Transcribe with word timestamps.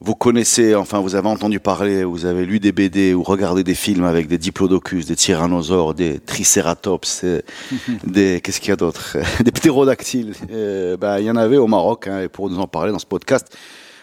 Vous 0.00 0.14
connaissez, 0.14 0.76
enfin 0.76 1.00
vous 1.00 1.16
avez 1.16 1.28
entendu 1.28 1.58
parler, 1.58 2.04
vous 2.04 2.24
avez 2.24 2.46
lu 2.46 2.60
des 2.60 2.70
BD 2.70 3.14
ou 3.14 3.24
regardé 3.24 3.64
des 3.64 3.74
films 3.74 4.04
avec 4.04 4.28
des 4.28 4.38
diplodocus, 4.38 5.06
des 5.06 5.16
tyrannosaures, 5.16 5.92
des 5.92 6.20
triceratops, 6.20 7.22
euh, 7.24 7.40
des 8.04 8.40
qu'est-ce 8.40 8.60
qu'il 8.60 8.68
y 8.68 8.72
a 8.72 8.76
d'autre, 8.76 9.16
des 9.44 9.50
ptérodactyles. 9.50 10.34
Euh, 10.52 10.96
ben, 10.96 11.18
il 11.18 11.24
y 11.24 11.30
en 11.30 11.36
avait 11.36 11.56
au 11.56 11.66
Maroc 11.66 12.06
hein, 12.06 12.20
et 12.20 12.28
pour 12.28 12.48
nous 12.48 12.60
en 12.60 12.68
parler 12.68 12.92
dans 12.92 13.00
ce 13.00 13.06
podcast, 13.06 13.56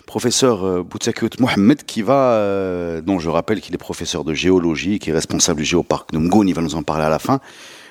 professeur 0.05 0.63
euh, 0.65 0.83
Boutsakout 0.83 1.39
Mohamed 1.39 1.83
qui 1.83 2.01
va, 2.01 2.33
euh, 2.33 3.01
dont 3.01 3.19
je 3.19 3.29
rappelle 3.29 3.61
qu'il 3.61 3.73
est 3.73 3.79
professeur 3.79 4.23
de 4.23 4.33
géologie, 4.33 4.99
qui 4.99 5.09
est 5.09 5.13
responsable 5.13 5.59
du 5.59 5.65
géoparc 5.65 6.11
de 6.13 6.19
Mgoun, 6.19 6.47
il 6.47 6.55
va 6.55 6.61
nous 6.61 6.75
en 6.75 6.83
parler 6.83 7.05
à 7.05 7.09
la 7.09 7.19
fin. 7.19 7.39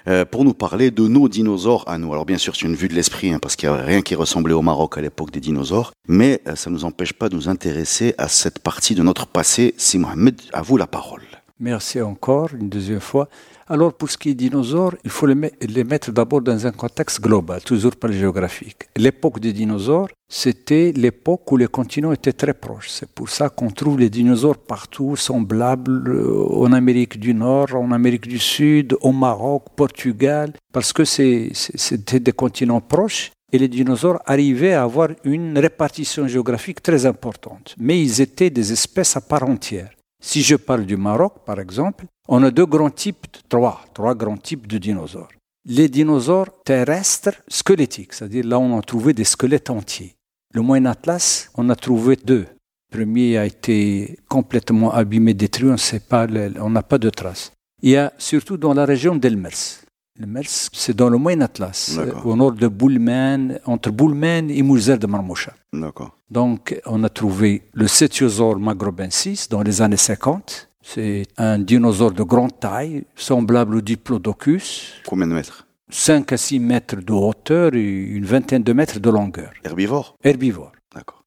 Euh, 0.06 0.26
pour 0.26 0.44
nous 0.44 0.52
parler 0.52 0.90
de 0.90 1.08
nos 1.08 1.28
dinosaures 1.30 1.88
à 1.88 1.96
nous. 1.96 2.12
Alors 2.12 2.26
bien 2.26 2.36
sûr, 2.36 2.54
c'est 2.54 2.66
une 2.66 2.74
vue 2.74 2.88
de 2.88 2.94
l'esprit, 2.94 3.32
hein, 3.32 3.38
parce 3.40 3.56
qu'il 3.56 3.70
n'y 3.70 3.74
a 3.74 3.78
rien 3.78 4.02
qui 4.02 4.14
ressemblait 4.14 4.52
au 4.52 4.60
Maroc 4.60 4.98
à 4.98 5.00
l'époque 5.00 5.30
des 5.30 5.40
dinosaures, 5.40 5.92
mais 6.08 6.42
euh, 6.46 6.56
ça 6.56 6.68
ne 6.68 6.74
nous 6.74 6.84
empêche 6.84 7.14
pas 7.14 7.30
de 7.30 7.34
nous 7.34 7.48
intéresser 7.48 8.14
à 8.18 8.28
cette 8.28 8.58
partie 8.58 8.94
de 8.94 9.02
notre 9.02 9.26
passé. 9.26 9.74
Si 9.78 9.98
Mohamed, 9.98 10.40
à 10.52 10.60
vous 10.60 10.76
la 10.76 10.86
parole. 10.86 11.22
Merci 11.58 12.02
encore 12.02 12.50
une 12.52 12.68
deuxième 12.68 13.00
fois. 13.00 13.28
Alors, 13.66 13.94
pour 13.94 14.10
ce 14.10 14.18
qui 14.18 14.30
est 14.30 14.34
dinosaures, 14.34 14.94
il 15.04 15.10
faut 15.10 15.26
les, 15.26 15.34
met- 15.34 15.52
les 15.62 15.84
mettre 15.84 16.12
d'abord 16.12 16.42
dans 16.42 16.66
un 16.66 16.70
contexte 16.70 17.20
global, 17.20 17.62
toujours 17.62 17.96
pas 17.96 18.12
géographique. 18.12 18.88
L'époque 18.96 19.40
des 19.40 19.54
dinosaures, 19.54 20.08
c'était 20.28 20.92
l'époque 20.94 21.50
où 21.50 21.56
les 21.56 21.66
continents 21.66 22.12
étaient 22.12 22.34
très 22.34 22.52
proches. 22.52 22.90
C'est 22.90 23.08
pour 23.08 23.30
ça 23.30 23.48
qu'on 23.48 23.70
trouve 23.70 23.98
les 23.98 24.10
dinosaures 24.10 24.58
partout, 24.58 25.16
semblables 25.16 26.10
euh, 26.10 26.46
en 26.64 26.72
Amérique 26.72 27.18
du 27.18 27.32
Nord, 27.32 27.74
en 27.74 27.90
Amérique 27.92 28.28
du 28.28 28.38
Sud, 28.38 28.96
au 29.00 29.12
Maroc, 29.12 29.64
Portugal, 29.74 30.52
parce 30.70 30.92
que 30.92 31.04
c'était 31.04 32.20
des 32.20 32.32
continents 32.32 32.82
proches. 32.82 33.30
Et 33.52 33.58
les 33.58 33.68
dinosaures 33.68 34.20
arrivaient 34.26 34.72
à 34.72 34.82
avoir 34.82 35.08
une 35.22 35.56
répartition 35.56 36.26
géographique 36.26 36.82
très 36.82 37.06
importante. 37.06 37.76
Mais 37.78 38.00
ils 38.02 38.20
étaient 38.20 38.50
des 38.50 38.72
espèces 38.72 39.16
à 39.16 39.20
part 39.20 39.44
entière. 39.48 39.90
Si 40.26 40.40
je 40.42 40.56
parle 40.56 40.86
du 40.86 40.96
Maroc, 40.96 41.44
par 41.44 41.60
exemple, 41.60 42.06
on 42.28 42.42
a 42.44 42.50
deux 42.50 42.64
grands 42.64 42.88
types, 42.88 43.26
trois, 43.46 43.84
trois 43.92 44.14
grands 44.14 44.38
types 44.38 44.66
de 44.66 44.78
dinosaures. 44.78 45.28
Les 45.66 45.90
dinosaures 45.90 46.62
terrestres 46.64 47.34
squelettiques, 47.46 48.14
c'est-à-dire 48.14 48.46
là 48.46 48.58
on 48.58 48.78
a 48.78 48.80
trouvé 48.80 49.12
des 49.12 49.24
squelettes 49.24 49.68
entiers. 49.68 50.14
Le 50.54 50.62
Moyen 50.62 50.86
Atlas, 50.86 51.50
on 51.56 51.68
a 51.68 51.76
trouvé 51.76 52.16
deux. 52.16 52.46
Le 52.90 52.96
premier 52.96 53.36
a 53.36 53.44
été 53.44 54.18
complètement 54.26 54.94
abîmé, 54.94 55.34
détruit, 55.34 55.70
on 55.70 56.70
n'a 56.70 56.82
pas 56.82 56.98
de 56.98 57.10
traces. 57.10 57.52
Il 57.82 57.90
y 57.90 57.96
a 57.98 58.10
surtout 58.16 58.56
dans 58.56 58.72
la 58.72 58.86
région 58.86 59.16
d'Elmers. 59.16 59.83
Le 60.20 60.26
Mers, 60.26 60.44
c'est 60.72 60.94
dans 60.94 61.08
le 61.10 61.18
Moyen 61.18 61.40
Atlas, 61.40 61.96
euh, 61.98 62.12
au 62.24 62.36
nord 62.36 62.52
de 62.52 62.68
Boulmen, 62.68 63.58
entre 63.64 63.90
Boulmen 63.90 64.48
et 64.48 64.62
Mouzer 64.62 64.96
de 64.96 65.08
Marmoucha. 65.08 65.52
D'accord. 65.72 66.16
Donc, 66.30 66.80
on 66.86 67.02
a 67.02 67.08
trouvé 67.08 67.62
le 67.72 67.88
Cétiosaure 67.88 68.60
magrobensis 68.60 69.48
dans 69.50 69.62
les 69.62 69.82
années 69.82 69.96
50. 69.96 70.70
C'est 70.82 71.24
un 71.36 71.58
dinosaure 71.58 72.12
de 72.12 72.22
grande 72.22 72.60
taille, 72.60 73.04
semblable 73.16 73.74
au 73.74 73.80
Diplodocus, 73.80 74.92
Combien 75.04 75.26
de 75.26 75.32
mètres? 75.32 75.66
5 75.90 76.32
à 76.32 76.36
6 76.36 76.60
mètres 76.60 76.96
de 76.96 77.12
hauteur 77.12 77.74
et 77.74 77.82
une 77.82 78.24
vingtaine 78.24 78.62
de 78.62 78.72
mètres 78.72 79.00
de 79.00 79.10
longueur, 79.10 79.50
Herbivore? 79.64 80.16
Herbivore. 80.22 80.70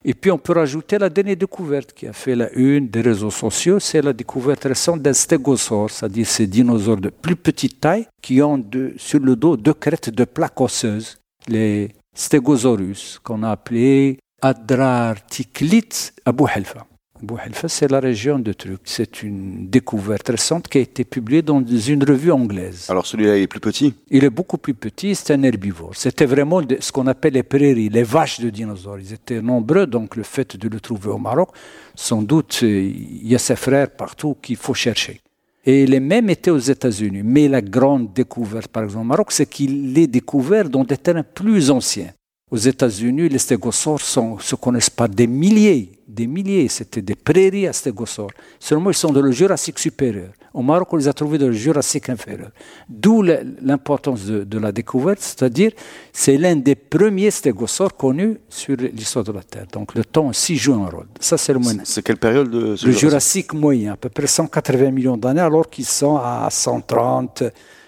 Et 0.04 0.14
puis, 0.14 0.32
on 0.32 0.38
peut 0.38 0.54
rajouter 0.54 0.98
la 0.98 1.10
dernière 1.10 1.36
découverte 1.36 1.94
qui 1.94 2.08
a 2.08 2.14
fait 2.14 2.36
la 2.36 2.52
une 2.54 2.88
des 2.88 3.02
réseaux 3.02 3.32
sociaux, 3.32 3.80
c'est 3.80 4.02
la 4.02 4.14
découverte 4.14 4.64
récente 4.64 5.02
d'un 5.02 5.14
stégosaure, 5.14 5.90
c'est-à-dire 5.90 6.26
ces 6.28 6.48
dinosaures 6.48 6.98
de 6.98 7.10
plus 7.10 7.36
petite 7.36 7.80
taille 7.82 8.08
qui 8.22 8.42
ont 8.42 8.64
sur 8.98 9.20
le 9.20 9.36
dos 9.36 9.58
deux 9.58 9.74
crêtes 9.74 10.10
de 10.10 10.24
plaques 10.26 10.62
osseuses, 10.62 11.18
les 11.48 11.92
stégosaurus, 12.14 13.20
qu'on 13.24 13.44
a 13.44 13.52
appelés 13.52 14.20
Adrarticlites 14.42 16.14
Abu 16.26 16.44
Helfa. 16.54 16.86
Abu 17.22 17.34
Helfa, 17.44 17.68
c'est 17.68 17.90
la 17.90 18.00
région 18.00 18.38
de 18.38 18.54
Truc. 18.54 18.82
C'est 18.84 19.24
une 19.24 19.68
découverte 19.70 20.28
récente 20.28 20.68
qui 20.68 20.78
a 20.78 20.82
été 20.82 21.04
publiée 21.04 21.42
dans 21.42 21.66
une 21.66 22.04
revue 22.04 22.32
anglaise. 22.32 22.86
Alors 22.90 23.06
celui-là, 23.06 23.38
il 23.38 23.44
est 23.44 23.48
plus 23.48 23.60
petit? 23.60 23.94
Il 24.12 24.24
est 24.24 24.30
beaucoup 24.30 24.58
plus 24.58 24.76
petit, 24.76 25.16
c'est 25.16 25.34
un 25.34 25.42
herbivore. 25.42 25.92
C'était 25.96 26.26
vraiment 26.26 26.62
ce 26.80 26.92
qu'on 26.92 27.08
appelle 27.08 27.34
les 27.34 27.44
prairies, 27.44 27.90
les 27.90 28.04
vaches 28.04 28.40
de 28.40 28.50
dinosaures. 28.50 29.00
Ils 29.00 29.14
étaient 29.14 29.42
nombreux, 29.42 29.88
donc 29.88 30.16
le 30.16 30.24
fait 30.24 30.56
de 30.56 30.70
le 30.70 30.80
trouver 30.80 31.10
au 31.10 31.18
Maroc, 31.18 31.50
sans 31.96 32.22
doute, 32.22 32.60
euh, 32.64 32.68
il 32.68 33.28
y 33.28 33.36
a 33.36 33.40
ses 33.40 33.56
frères 33.56 33.90
partout 33.90 34.38
qu'il 34.42 34.58
faut 34.58 34.76
chercher. 34.76 35.20
Et 35.66 35.86
les 35.86 36.00
mêmes 36.00 36.30
étaient 36.30 36.52
aux 36.52 36.58
États-Unis. 36.58 37.24
Mais 37.24 37.48
la 37.48 37.62
grande 37.62 38.14
découverte, 38.14 38.70
par 38.70 38.84
exemple, 38.84 39.02
au 39.02 39.08
Maroc, 39.08 39.32
c'est 39.32 39.50
qu'il 39.50 39.98
est 39.98 40.08
découvert 40.08 40.70
dans 40.70 40.84
des 40.84 40.98
terrains 40.98 41.24
plus 41.24 41.72
anciens. 41.72 42.12
Aux 42.50 42.56
États-Unis, 42.58 43.28
les 43.28 43.40
stégosaures 43.40 44.00
sont, 44.00 44.40
se 44.40 44.56
connaissent 44.56 44.90
par 44.90 45.10
des 45.10 45.28
milliers, 45.28 45.92
des 46.08 46.28
milliers. 46.28 46.70
C'était 46.70 47.02
des 47.02 47.16
prairies 47.16 47.68
à 47.68 47.74
stégosaures. 47.74 48.32
Seulement, 48.58 48.90
ils 48.90 48.96
sont 48.96 49.12
dans 49.12 49.22
le 49.22 49.32
Jurassique 49.32 49.78
supérieur. 49.78 50.30
Au 50.54 50.62
Maroc, 50.62 50.88
on 50.94 50.96
les 50.96 51.10
a 51.10 51.14
trouvés 51.14 51.38
dans 51.38 51.48
le 51.48 51.52
Jurassique 51.52 52.08
inférieur. 52.08 52.52
D'où 52.88 53.22
l'importance 53.22 54.26
de, 54.26 54.46
de 54.46 54.58
la 54.60 54.72
découverte, 54.72 55.20
c'est-à-dire 55.20 55.72
c'est 56.14 56.38
l'un 56.38 56.56
des 56.56 56.76
premiers 56.76 57.32
stégosaures 57.32 57.98
connus 57.98 58.38
sur 58.48 58.78
l'histoire 58.78 59.26
de 59.26 59.34
la 59.34 59.44
Terre. 59.44 59.66
Donc 59.74 59.94
le 59.94 60.06
temps 60.06 60.28
aussi 60.30 60.56
joue 60.56 60.76
un 60.76 60.90
rôle. 60.90 61.08
Ça, 61.20 61.38
c'est 61.38 61.52
le 61.52 61.60
moyen. 61.60 61.82
C'est 61.84 62.02
quelle 62.02 62.16
période 62.16 62.50
de 62.50 62.78
Le 62.82 62.92
Jurassique 62.94 63.54
moyen, 63.54 63.94
à 63.94 63.98
peu 63.98 64.08
près 64.08 64.26
180 64.26 64.90
millions 64.92 65.18
d'années, 65.18 65.42
alors 65.42 65.70
qu'ils 65.70 65.86
sont 65.86 66.16
à 66.16 66.48
130, 66.50 67.44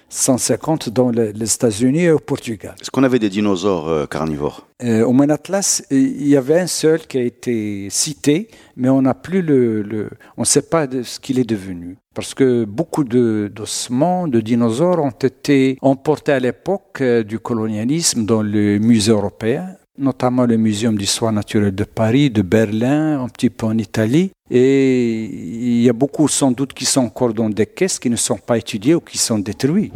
150 0.10 0.90
dans 0.90 1.10
le- 1.12 1.32
les 1.32 1.54
États-Unis 1.54 2.04
et 2.04 2.12
au 2.12 2.20
Portugal. 2.20 2.76
Est-ce 2.82 2.92
qu'on 2.92 3.04
avait 3.04 3.20
des 3.20 3.30
dinosaures 3.30 3.88
euh, 3.88 4.06
carnivores? 4.06 4.68
Euh, 4.84 5.04
au 5.06 5.12
Moyen 5.14 5.32
Atlas, 5.34 5.84
euh, 5.92 5.96
il 5.98 6.28
y 6.28 6.36
avait 6.36 6.60
un 6.60 6.68
seul 6.68 7.00
qui 7.08 7.18
a 7.18 7.22
été 7.22 7.88
cité, 7.90 8.48
mais 8.76 8.90
on 8.90 9.02
n'a 9.02 9.14
plus 9.14 9.42
le, 9.42 9.82
le- 9.84 10.10
on 10.38 10.42
ne 10.42 10.46
sait 10.46 10.62
pas 10.64 10.88
de 10.88 11.04
ce 11.04 11.20
qu'il 11.20 11.40
est 11.40 11.50
devenu. 11.50 11.98
Parce 12.16 12.34
que 12.34 12.66
beaucoup 12.66 13.04
de- 13.04 13.52
d'ossements 13.54 14.28
de, 14.28 14.42
dinosaures 14.42 15.00
ont 15.00 15.10
été 15.12 15.78
emportés 15.82 16.32
à 16.34 16.40
l'époque 16.40 17.00
euh, 17.02 17.24
du 17.24 17.40
colonialisme 17.40 18.26
dans 18.26 18.42
le 18.42 18.80
musée 18.80 19.12
européen, 19.12 19.68
notamment 19.98 20.46
le 20.46 20.56
Muséum 20.58 20.98
d'histoire 20.98 21.32
naturelle 21.34 21.76
de 21.76 21.84
Paris, 21.84 22.30
de 22.30 22.42
Berlin, 22.42 23.22
un 23.22 23.28
petit 23.30 23.50
peu 23.50 23.66
en 23.66 23.78
Italie. 23.78 24.32
Et 24.52 25.26
il 25.26 25.82
y 25.84 25.90
a 25.90 25.94
beaucoup 25.94 26.28
sans 26.28 26.52
doute 26.52 26.74
qui 26.74 26.86
sont 26.86 27.02
encore 27.02 27.34
dans 27.34 27.50
des 27.50 27.68
caisses 27.68 28.00
qui 28.00 28.10
ne 28.10 28.16
sont 28.16 28.38
pas 28.38 28.58
étudiées 28.58 28.96
ou 28.96 29.00
qui 29.02 29.18
sont 29.18 29.38
détruites. 29.40 29.94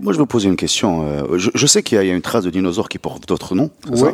Moi, 0.00 0.12
je 0.14 0.18
veux 0.18 0.26
poser 0.26 0.48
une 0.48 0.56
question. 0.56 1.02
euh, 1.04 1.36
Je, 1.38 1.50
je 1.54 1.66
sais 1.66 1.82
qu'il 1.82 1.96
y, 1.96 1.98
a 1.98 2.04
il 2.04 2.08
y 2.08 2.10
a 2.10 2.14
une 2.14 2.22
trace 2.22 2.44
de 2.44 2.50
dinosaures 2.50 2.88
qui 2.88 2.98
porte 2.98 3.28
d'autres 3.28 3.54
noms. 3.54 3.70
ça? 3.94 4.06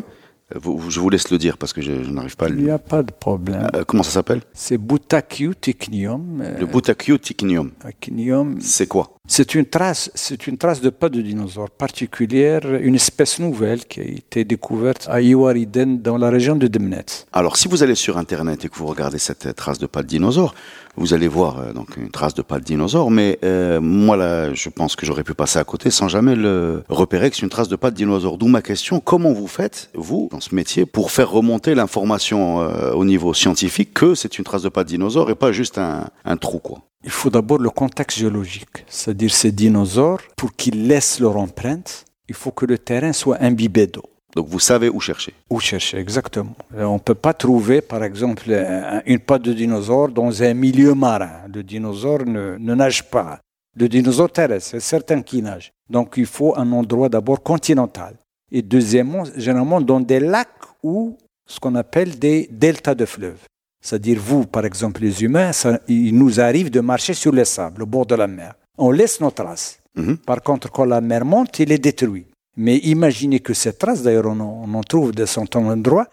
Euh, 0.55 0.59
vous- 0.61 0.91
je 0.91 1.01
vous 1.01 1.11
laisse 1.11 1.31
le 1.31 1.39
dire 1.39 1.59
parce 1.59 1.73
que 1.73 1.81
je, 1.81 2.05
je 2.05 2.11
n'arrive 2.11 2.37
pas 2.37 2.47
à 2.47 2.49
Il 2.49 2.57
le 2.57 2.63
n'y 2.63 2.71
a 2.71 2.79
pas 2.79 3.03
de 3.03 3.13
problème. 3.13 3.69
Euh, 3.75 3.85
comment 3.85 4.03
ça 4.03 4.11
s'appelle? 4.11 4.43
C'est 4.53 4.79
Butacchiuticnium. 4.79 6.41
euh, 6.43 6.59
Le 6.61 6.67
Butacchiuticnium. 6.67 7.71
Actinium. 7.85 8.57
C'est 8.61 8.87
quoi? 8.87 9.16
C'est 9.29 9.57
une 9.57 9.67
trace, 9.67 10.11
c'est 10.15 10.47
une 10.47 10.57
trace 10.57 10.81
de 10.81 10.89
pas 10.89 11.09
de 11.09 11.21
dinosaure 11.21 11.69
particulière, 11.69 12.61
une 12.81 12.95
espèce 12.95 13.41
nouvelle 13.41 13.85
qui 13.85 14.01
a 14.01 14.05
été 14.05 14.45
découverte 14.45 15.09
à 15.11 15.21
Iwariden 15.21 16.01
dans 16.01 16.17
la 16.17 16.31
région 16.31 16.55
de 16.55 16.69
Demnet. 16.69 17.05
Alors, 17.33 17.57
si 17.57 17.67
vous 17.67 17.83
allez 17.83 17.97
sur 17.97 18.19
Internet 18.19 18.65
et 18.65 18.69
que 18.69 18.77
vous 18.77 18.87
regardez 18.87 19.19
cette 19.19 19.57
trace 19.57 19.79
de 19.79 19.87
pas 19.87 20.05
de 20.05 20.07
dinosaure, 20.07 20.55
vous 20.97 21.13
allez 21.13 21.27
voir 21.27 21.59
euh, 21.59 21.73
donc 21.73 21.97
une 21.97 22.11
trace 22.11 22.35
de 22.35 22.43
pas 22.43 22.61
de 22.61 22.65
dinosaure. 22.65 23.11
Mais 23.11 23.41
euh, 23.45 23.81
moi, 23.81 24.17
là, 24.17 24.55
je 24.55 24.69
pense 24.69 24.95
que 24.95 25.05
j'aurais 25.05 25.25
pu 25.25 25.35
passer 25.35 25.59
à 25.59 25.65
côté 25.65 25.91
sans 25.91 26.07
jamais 26.07 26.37
le 26.37 26.85
repérer 26.89 27.29
que 27.29 27.37
c'est 27.37 27.43
une 27.43 27.49
trace 27.49 27.69
de 27.69 27.77
pas 27.77 27.91
de 27.91 27.97
dinosaure. 27.97 28.39
D'où 28.39 28.47
ma 28.47 28.63
question 28.63 29.01
comment 29.01 29.33
vous 29.33 29.49
faites, 29.49 29.91
vous, 29.95 30.29
dans 30.31 30.41
ce 30.41 30.55
métier, 30.55 30.87
pour 30.87 31.11
faire 31.11 31.31
remonter 31.31 31.75
l'information 31.75 32.61
euh, 32.63 32.93
au 32.93 33.05
niveau 33.05 33.35
scientifique 33.35 33.93
que 33.93 34.15
c'est 34.15 34.39
une 34.39 34.45
trace 34.45 34.63
de 34.63 34.69
pas 34.69 34.85
de 34.85 34.89
dinosaure 34.89 35.31
et 35.31 35.35
pas 35.35 35.51
juste 35.51 35.79
un, 35.79 36.09
un 36.25 36.37
trou, 36.37 36.61
quoi? 36.61 36.79
Il 37.05 37.13
faut 37.13 37.31
d'abord 37.31 37.59
le 37.59 37.71
contexte 37.71 38.19
géologique, 38.19 38.85
c'est-à-dire 39.17 39.35
ces 39.35 39.51
dinosaures, 39.53 40.21
pour 40.37 40.55
qu'ils 40.55 40.87
laissent 40.87 41.21
leur 41.21 41.37
empreinte, 41.39 42.05
il 42.29 42.35
faut 42.35 42.51
que 42.51 42.67
le 42.67 42.77
terrain 42.77 43.15
soit 43.15 43.39
imbibé 43.41 43.87
d'eau. 43.87 44.03
Donc, 44.35 44.47
vous 44.49 44.59
savez 44.61 44.91
où 44.91 45.01
chercher. 45.01 45.33
Où 45.49 45.59
chercher 45.59 45.97
exactement 45.99 46.55
Euh, 46.77 46.85
On 46.85 46.95
ne 46.95 46.99
peut 46.99 47.15
pas 47.15 47.33
trouver, 47.33 47.81
par 47.81 48.05
exemple, 48.05 48.53
un- 48.53 49.01
une 49.07 49.19
patte 49.21 49.41
de 49.43 49.55
dinosaure 49.55 50.11
dans 50.11 50.43
un 50.43 50.53
milieu 50.53 50.93
marin. 50.95 51.31
Le 51.55 51.63
dinosaure 51.63 52.27
ne, 52.27 52.59
ne 52.59 52.75
nage 52.75 53.09
pas. 53.09 53.39
Le 53.75 53.89
dinosaure 53.89 54.31
terrestre, 54.31 54.69
c'est 54.73 54.81
certain 54.81 55.23
qu'il 55.23 55.43
nage. 55.45 55.71
Donc 55.89 56.15
il 56.19 56.27
faut 56.27 56.53
un 56.59 56.71
endroit 56.73 57.09
d'abord 57.09 57.43
continental. 57.43 58.15
Et 58.53 58.61
deuxièmement, 58.61 59.25
généralement 59.37 59.81
dans 59.81 60.01
des 60.01 60.21
lacs 60.21 60.65
ou 60.83 61.17
ce 61.47 61.59
qu'on 61.59 61.75
appelle 61.75 62.19
des 62.19 62.49
deltas 62.51 62.95
de 62.95 63.07
fleuves. 63.07 63.43
C'est-à-dire, 63.83 64.19
vous, 64.21 64.45
par 64.45 64.65
exemple, 64.67 65.01
les 65.01 65.23
humains, 65.23 65.53
il 65.89 66.15
nous 66.19 66.39
arrive 66.41 66.69
de 66.71 66.81
marcher 66.81 67.15
sur 67.15 67.33
les 67.33 67.45
sables, 67.47 67.83
au 67.85 67.87
bord 67.87 68.05
de 68.05 68.15
la 68.17 68.27
mer. 68.27 68.55
On 68.79 68.91
laisse 68.91 69.21
nos 69.21 69.31
traces. 69.31 69.79
Mhm. 69.95 70.19
Par 70.19 70.43
contre, 70.43 70.71
quand 70.71 70.85
la 70.85 71.01
mer 71.01 71.25
monte, 71.25 71.59
il 71.59 71.73
est 71.73 71.79
détruit. 71.79 72.27
Mais 72.57 72.77
imaginez 72.79 73.41
que 73.41 73.55
ces 73.55 73.73
traces, 73.75 74.03
d'ailleurs, 74.03 74.27
on, 74.27 74.41
en- 74.41 74.63
on 74.67 74.75
en 74.75 74.83
trouve 74.83 75.13
de 75.13 75.25
certains 75.27 75.61
endroits, 75.65 76.07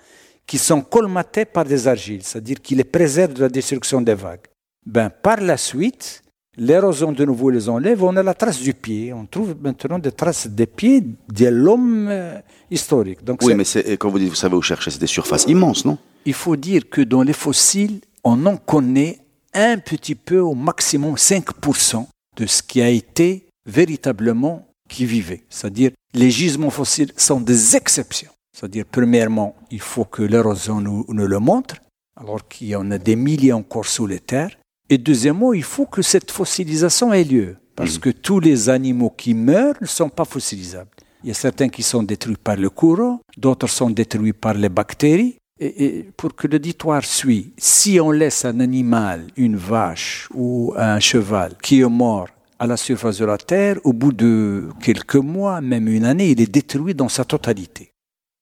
qui 0.46 0.58
sont 0.58 0.82
colmatées 0.82 1.46
par 1.46 1.64
des 1.66 1.88
argiles, 1.88 2.22
c'est-à-dire 2.24 2.58
qui 2.62 2.76
les 2.76 2.84
préservent 2.84 3.34
de 3.34 3.42
la 3.42 3.50
destruction 3.50 4.02
des 4.02 4.14
vagues. 4.14 4.46
Ben, 4.86 5.10
par 5.10 5.40
la 5.40 5.56
suite, 5.56 6.22
l'érosion 6.58 7.14
de 7.14 7.24
nouveau 7.24 7.50
les 7.50 7.70
enlève, 7.70 8.04
on 8.04 8.16
a 8.18 8.24
la 8.24 8.34
trace 8.34 8.60
du 8.60 8.74
pied. 8.74 9.14
On 9.14 9.26
trouve 9.26 9.56
maintenant 9.62 10.00
des 10.00 10.12
traces 10.12 10.48
des 10.48 10.66
pieds 10.66 11.02
de 11.02 11.46
l'homme 11.48 12.08
euh, 12.10 12.40
historique. 12.70 13.24
Donc, 13.24 13.42
Oui, 13.42 13.56
mais 13.56 13.64
quand 13.98 14.10
vous 14.10 14.20
dites, 14.20 14.30
vous 14.30 14.36
savez 14.36 14.56
où 14.56 14.62
chercher, 14.62 14.92
c'est 14.92 15.00
des 15.00 15.08
surfaces 15.08 15.46
immenses, 15.48 15.86
non? 15.86 15.98
Il 16.26 16.34
faut 16.34 16.58
dire 16.58 16.90
que 16.90 17.02
dans 17.02 17.24
les 17.24 17.34
fossiles, 17.34 18.02
on 18.26 18.46
en 18.46 18.58
connaît 18.58 19.20
un 19.54 19.78
petit 19.78 20.16
peu, 20.16 20.40
au 20.40 20.56
maximum 20.56 21.16
5% 21.16 22.06
de 22.36 22.46
ce 22.46 22.62
qui 22.62 22.82
a 22.82 22.90
été 22.90 23.48
véritablement 23.66 24.68
qui 24.90 25.06
vivait. 25.06 25.44
C'est-à-dire, 25.50 25.92
les 26.14 26.32
gisements 26.32 26.70
fossiles 26.70 27.12
sont 27.18 27.42
des 27.42 27.76
exceptions. 27.76 28.32
C'est-à-dire, 28.56 28.86
premièrement, 28.90 29.56
il 29.72 29.82
faut 29.82 30.06
que 30.06 30.22
l'érosion 30.22 30.80
nous, 30.80 31.06
nous 31.10 31.28
le 31.28 31.40
montre, 31.40 31.76
alors 32.16 32.48
qu'il 32.48 32.68
y 32.68 32.76
en 32.76 32.92
a 32.92 32.98
des 32.98 33.16
milliers 33.16 33.54
encore 33.54 33.86
sous 33.86 34.06
les 34.06 34.20
terres. 34.20 34.56
Et 34.90 34.98
deuxièmement, 34.98 35.54
il 35.54 35.64
faut 35.64 35.86
que 35.86 36.02
cette 36.02 36.30
fossilisation 36.30 37.12
ait 37.14 37.24
lieu, 37.24 37.58
parce 37.76 37.98
que 37.98 38.12
tous 38.12 38.40
les 38.40 38.70
animaux 38.70 39.10
qui 39.10 39.34
meurent 39.34 39.76
ne 39.82 39.88
sont 39.88 40.10
pas 40.10 40.26
fossilisables. 40.26 40.90
Il 41.24 41.30
y 41.30 41.32
a 41.32 41.36
certains 41.36 41.70
qui 41.70 41.84
sont 41.84 42.04
détruits 42.04 42.36
par 42.36 42.58
le 42.58 42.70
courant, 42.70 43.22
d'autres 43.38 43.68
sont 43.68 43.90
détruits 43.90 44.34
par 44.34 44.54
les 44.54 44.70
bactéries. 44.70 45.38
Et, 45.60 45.86
et 45.86 46.04
pour 46.18 46.36
que 46.36 46.48
l'auditoire 46.48 47.06
suit, 47.06 47.54
si 47.58 48.00
on 48.00 48.12
laisse 48.12 48.44
un 48.46 48.60
animal, 48.60 49.28
une 49.38 49.56
vache 49.56 50.28
ou 50.34 50.74
un 50.76 51.00
cheval 51.00 51.54
qui 51.62 51.82
est 51.82 51.90
mort 51.90 52.28
à 52.60 52.66
la 52.68 52.78
surface 52.78 53.18
de 53.20 53.26
la 53.26 53.38
Terre, 53.38 53.78
au 53.84 53.94
bout 53.94 54.14
de 54.14 54.70
quelques 54.82 55.16
mois, 55.16 55.62
même 55.62 55.88
une 55.88 56.06
année, 56.06 56.32
il 56.32 56.42
est 56.42 56.52
détruit 56.52 56.96
dans 56.96 57.10
sa 57.10 57.24
totalité. 57.26 57.92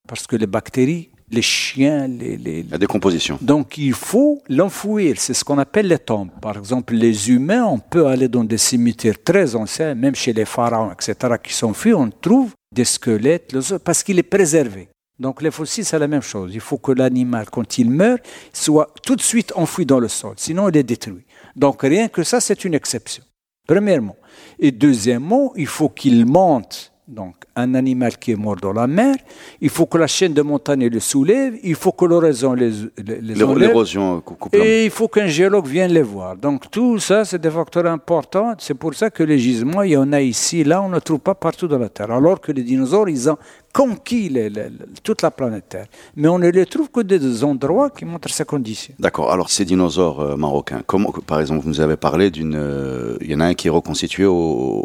Parce 0.08 0.26
que 0.26 0.36
les 0.36 0.46
bactéries, 0.46 1.10
les 1.30 1.42
chiens, 1.42 2.06
les, 2.08 2.36
les- 2.36 2.62
La 2.64 2.78
décomposition. 2.78 3.38
donc 3.40 3.78
il 3.78 3.94
faut 3.94 4.42
l'enfouir, 4.48 5.14
c'est 5.18 5.34
ce 5.34 5.44
qu'on 5.44 5.58
appelle 5.58 5.88
les 5.88 5.98
tombes. 5.98 6.30
Par 6.40 6.56
exemple, 6.58 6.94
les 6.94 7.30
humains, 7.30 7.64
on 7.64 7.78
peut 7.78 8.06
aller 8.06 8.28
dans 8.28 8.44
des 8.44 8.58
cimetières 8.58 9.22
très 9.22 9.54
anciens, 9.54 9.94
même 9.94 10.14
chez 10.14 10.32
les 10.32 10.44
pharaons, 10.44 10.92
etc., 10.92 11.34
qui 11.42 11.52
sont 11.54 11.72
fuis, 11.74 11.94
on 11.94 12.10
trouve 12.10 12.52
des 12.74 12.84
squelettes, 12.84 13.54
parce 13.84 14.02
qu'il 14.02 14.18
est 14.18 14.22
préservé. 14.22 14.88
Donc 15.18 15.42
les 15.42 15.50
fossiles, 15.50 15.84
c'est 15.84 15.98
la 15.98 16.08
même 16.08 16.22
chose. 16.22 16.54
Il 16.54 16.60
faut 16.60 16.78
que 16.78 16.92
l'animal, 16.92 17.46
quand 17.50 17.78
il 17.78 17.90
meurt, 17.90 18.24
soit 18.52 18.92
tout 19.04 19.16
de 19.16 19.22
suite 19.22 19.52
enfoui 19.54 19.86
dans 19.86 20.00
le 20.00 20.08
sol, 20.08 20.34
sinon 20.36 20.68
il 20.68 20.76
est 20.76 20.82
détruit. 20.82 21.24
Donc 21.54 21.82
rien 21.82 22.08
que 22.08 22.22
ça, 22.22 22.40
c'est 22.40 22.64
une 22.64 22.74
exception. 22.74 23.22
Premièrement. 23.66 24.16
Et 24.58 24.72
deuxièmement, 24.72 25.52
il 25.56 25.66
faut 25.66 25.88
qu'il 25.88 26.26
monte. 26.26 26.91
Donc, 27.08 27.34
un 27.56 27.74
animal 27.74 28.16
qui 28.16 28.30
est 28.30 28.36
mort 28.36 28.54
dans 28.56 28.72
la 28.72 28.86
mer, 28.86 29.16
il 29.60 29.68
faut 29.70 29.86
que 29.86 29.98
la 29.98 30.06
chaîne 30.06 30.32
de 30.34 30.40
montagne 30.42 30.86
le 30.86 31.00
soulève, 31.00 31.54
il 31.64 31.74
faut 31.74 31.90
que 31.90 32.04
l'oraison 32.04 32.52
les, 32.54 32.70
les, 33.04 33.20
les 33.20 33.34
L'érosion 33.34 34.18
euh, 34.18 34.20
cou- 34.20 34.36
coupe 34.36 34.54
et 34.54 34.84
il 34.84 34.90
faut 34.90 35.08
qu'un 35.08 35.26
géologue 35.26 35.66
vienne 35.66 35.90
les 35.92 36.02
voir. 36.02 36.36
Donc, 36.36 36.70
tout 36.70 37.00
ça, 37.00 37.24
c'est 37.24 37.40
des 37.40 37.50
facteurs 37.50 37.86
importants. 37.86 38.54
C'est 38.58 38.74
pour 38.74 38.94
ça 38.94 39.10
que 39.10 39.24
les 39.24 39.38
gisements, 39.38 39.82
il 39.82 39.92
y 39.92 39.96
en 39.96 40.12
a 40.12 40.20
ici, 40.20 40.62
là, 40.62 40.80
on 40.80 40.88
ne 40.88 41.00
trouve 41.00 41.18
pas 41.18 41.34
partout 41.34 41.66
dans 41.66 41.78
la 41.78 41.88
Terre. 41.88 42.12
Alors 42.12 42.40
que 42.40 42.52
les 42.52 42.62
dinosaures, 42.62 43.08
ils 43.08 43.28
ont 43.28 43.36
conquis 43.72 44.28
les- 44.28 44.48
les- 44.50 44.64
les- 44.64 44.70
toute 45.02 45.22
la 45.22 45.30
planète 45.32 45.64
Terre. 45.70 45.86
Mais 46.14 46.28
on 46.28 46.38
ne 46.38 46.48
les 46.50 46.66
trouve 46.66 46.88
que 46.90 47.00
des 47.00 47.42
endroits 47.42 47.90
qui 47.90 48.04
montrent 48.04 48.30
ces 48.30 48.44
conditions. 48.44 48.94
D'accord. 49.00 49.32
Alors, 49.32 49.50
ces 49.50 49.64
dinosaures 49.64 50.20
euh, 50.20 50.36
marocains, 50.36 50.82
comment, 50.86 51.10
par 51.26 51.40
exemple, 51.40 51.62
vous 51.64 51.68
nous 51.70 51.80
avez 51.80 51.96
parlé 51.96 52.30
d'une. 52.30 52.54
euh, 52.54 53.16
Il 53.22 53.30
y 53.30 53.34
en 53.34 53.40
a 53.40 53.46
un 53.46 53.54
qui 53.54 53.66
est 53.66 53.70
reconstitué 53.70 54.24
au, 54.24 54.84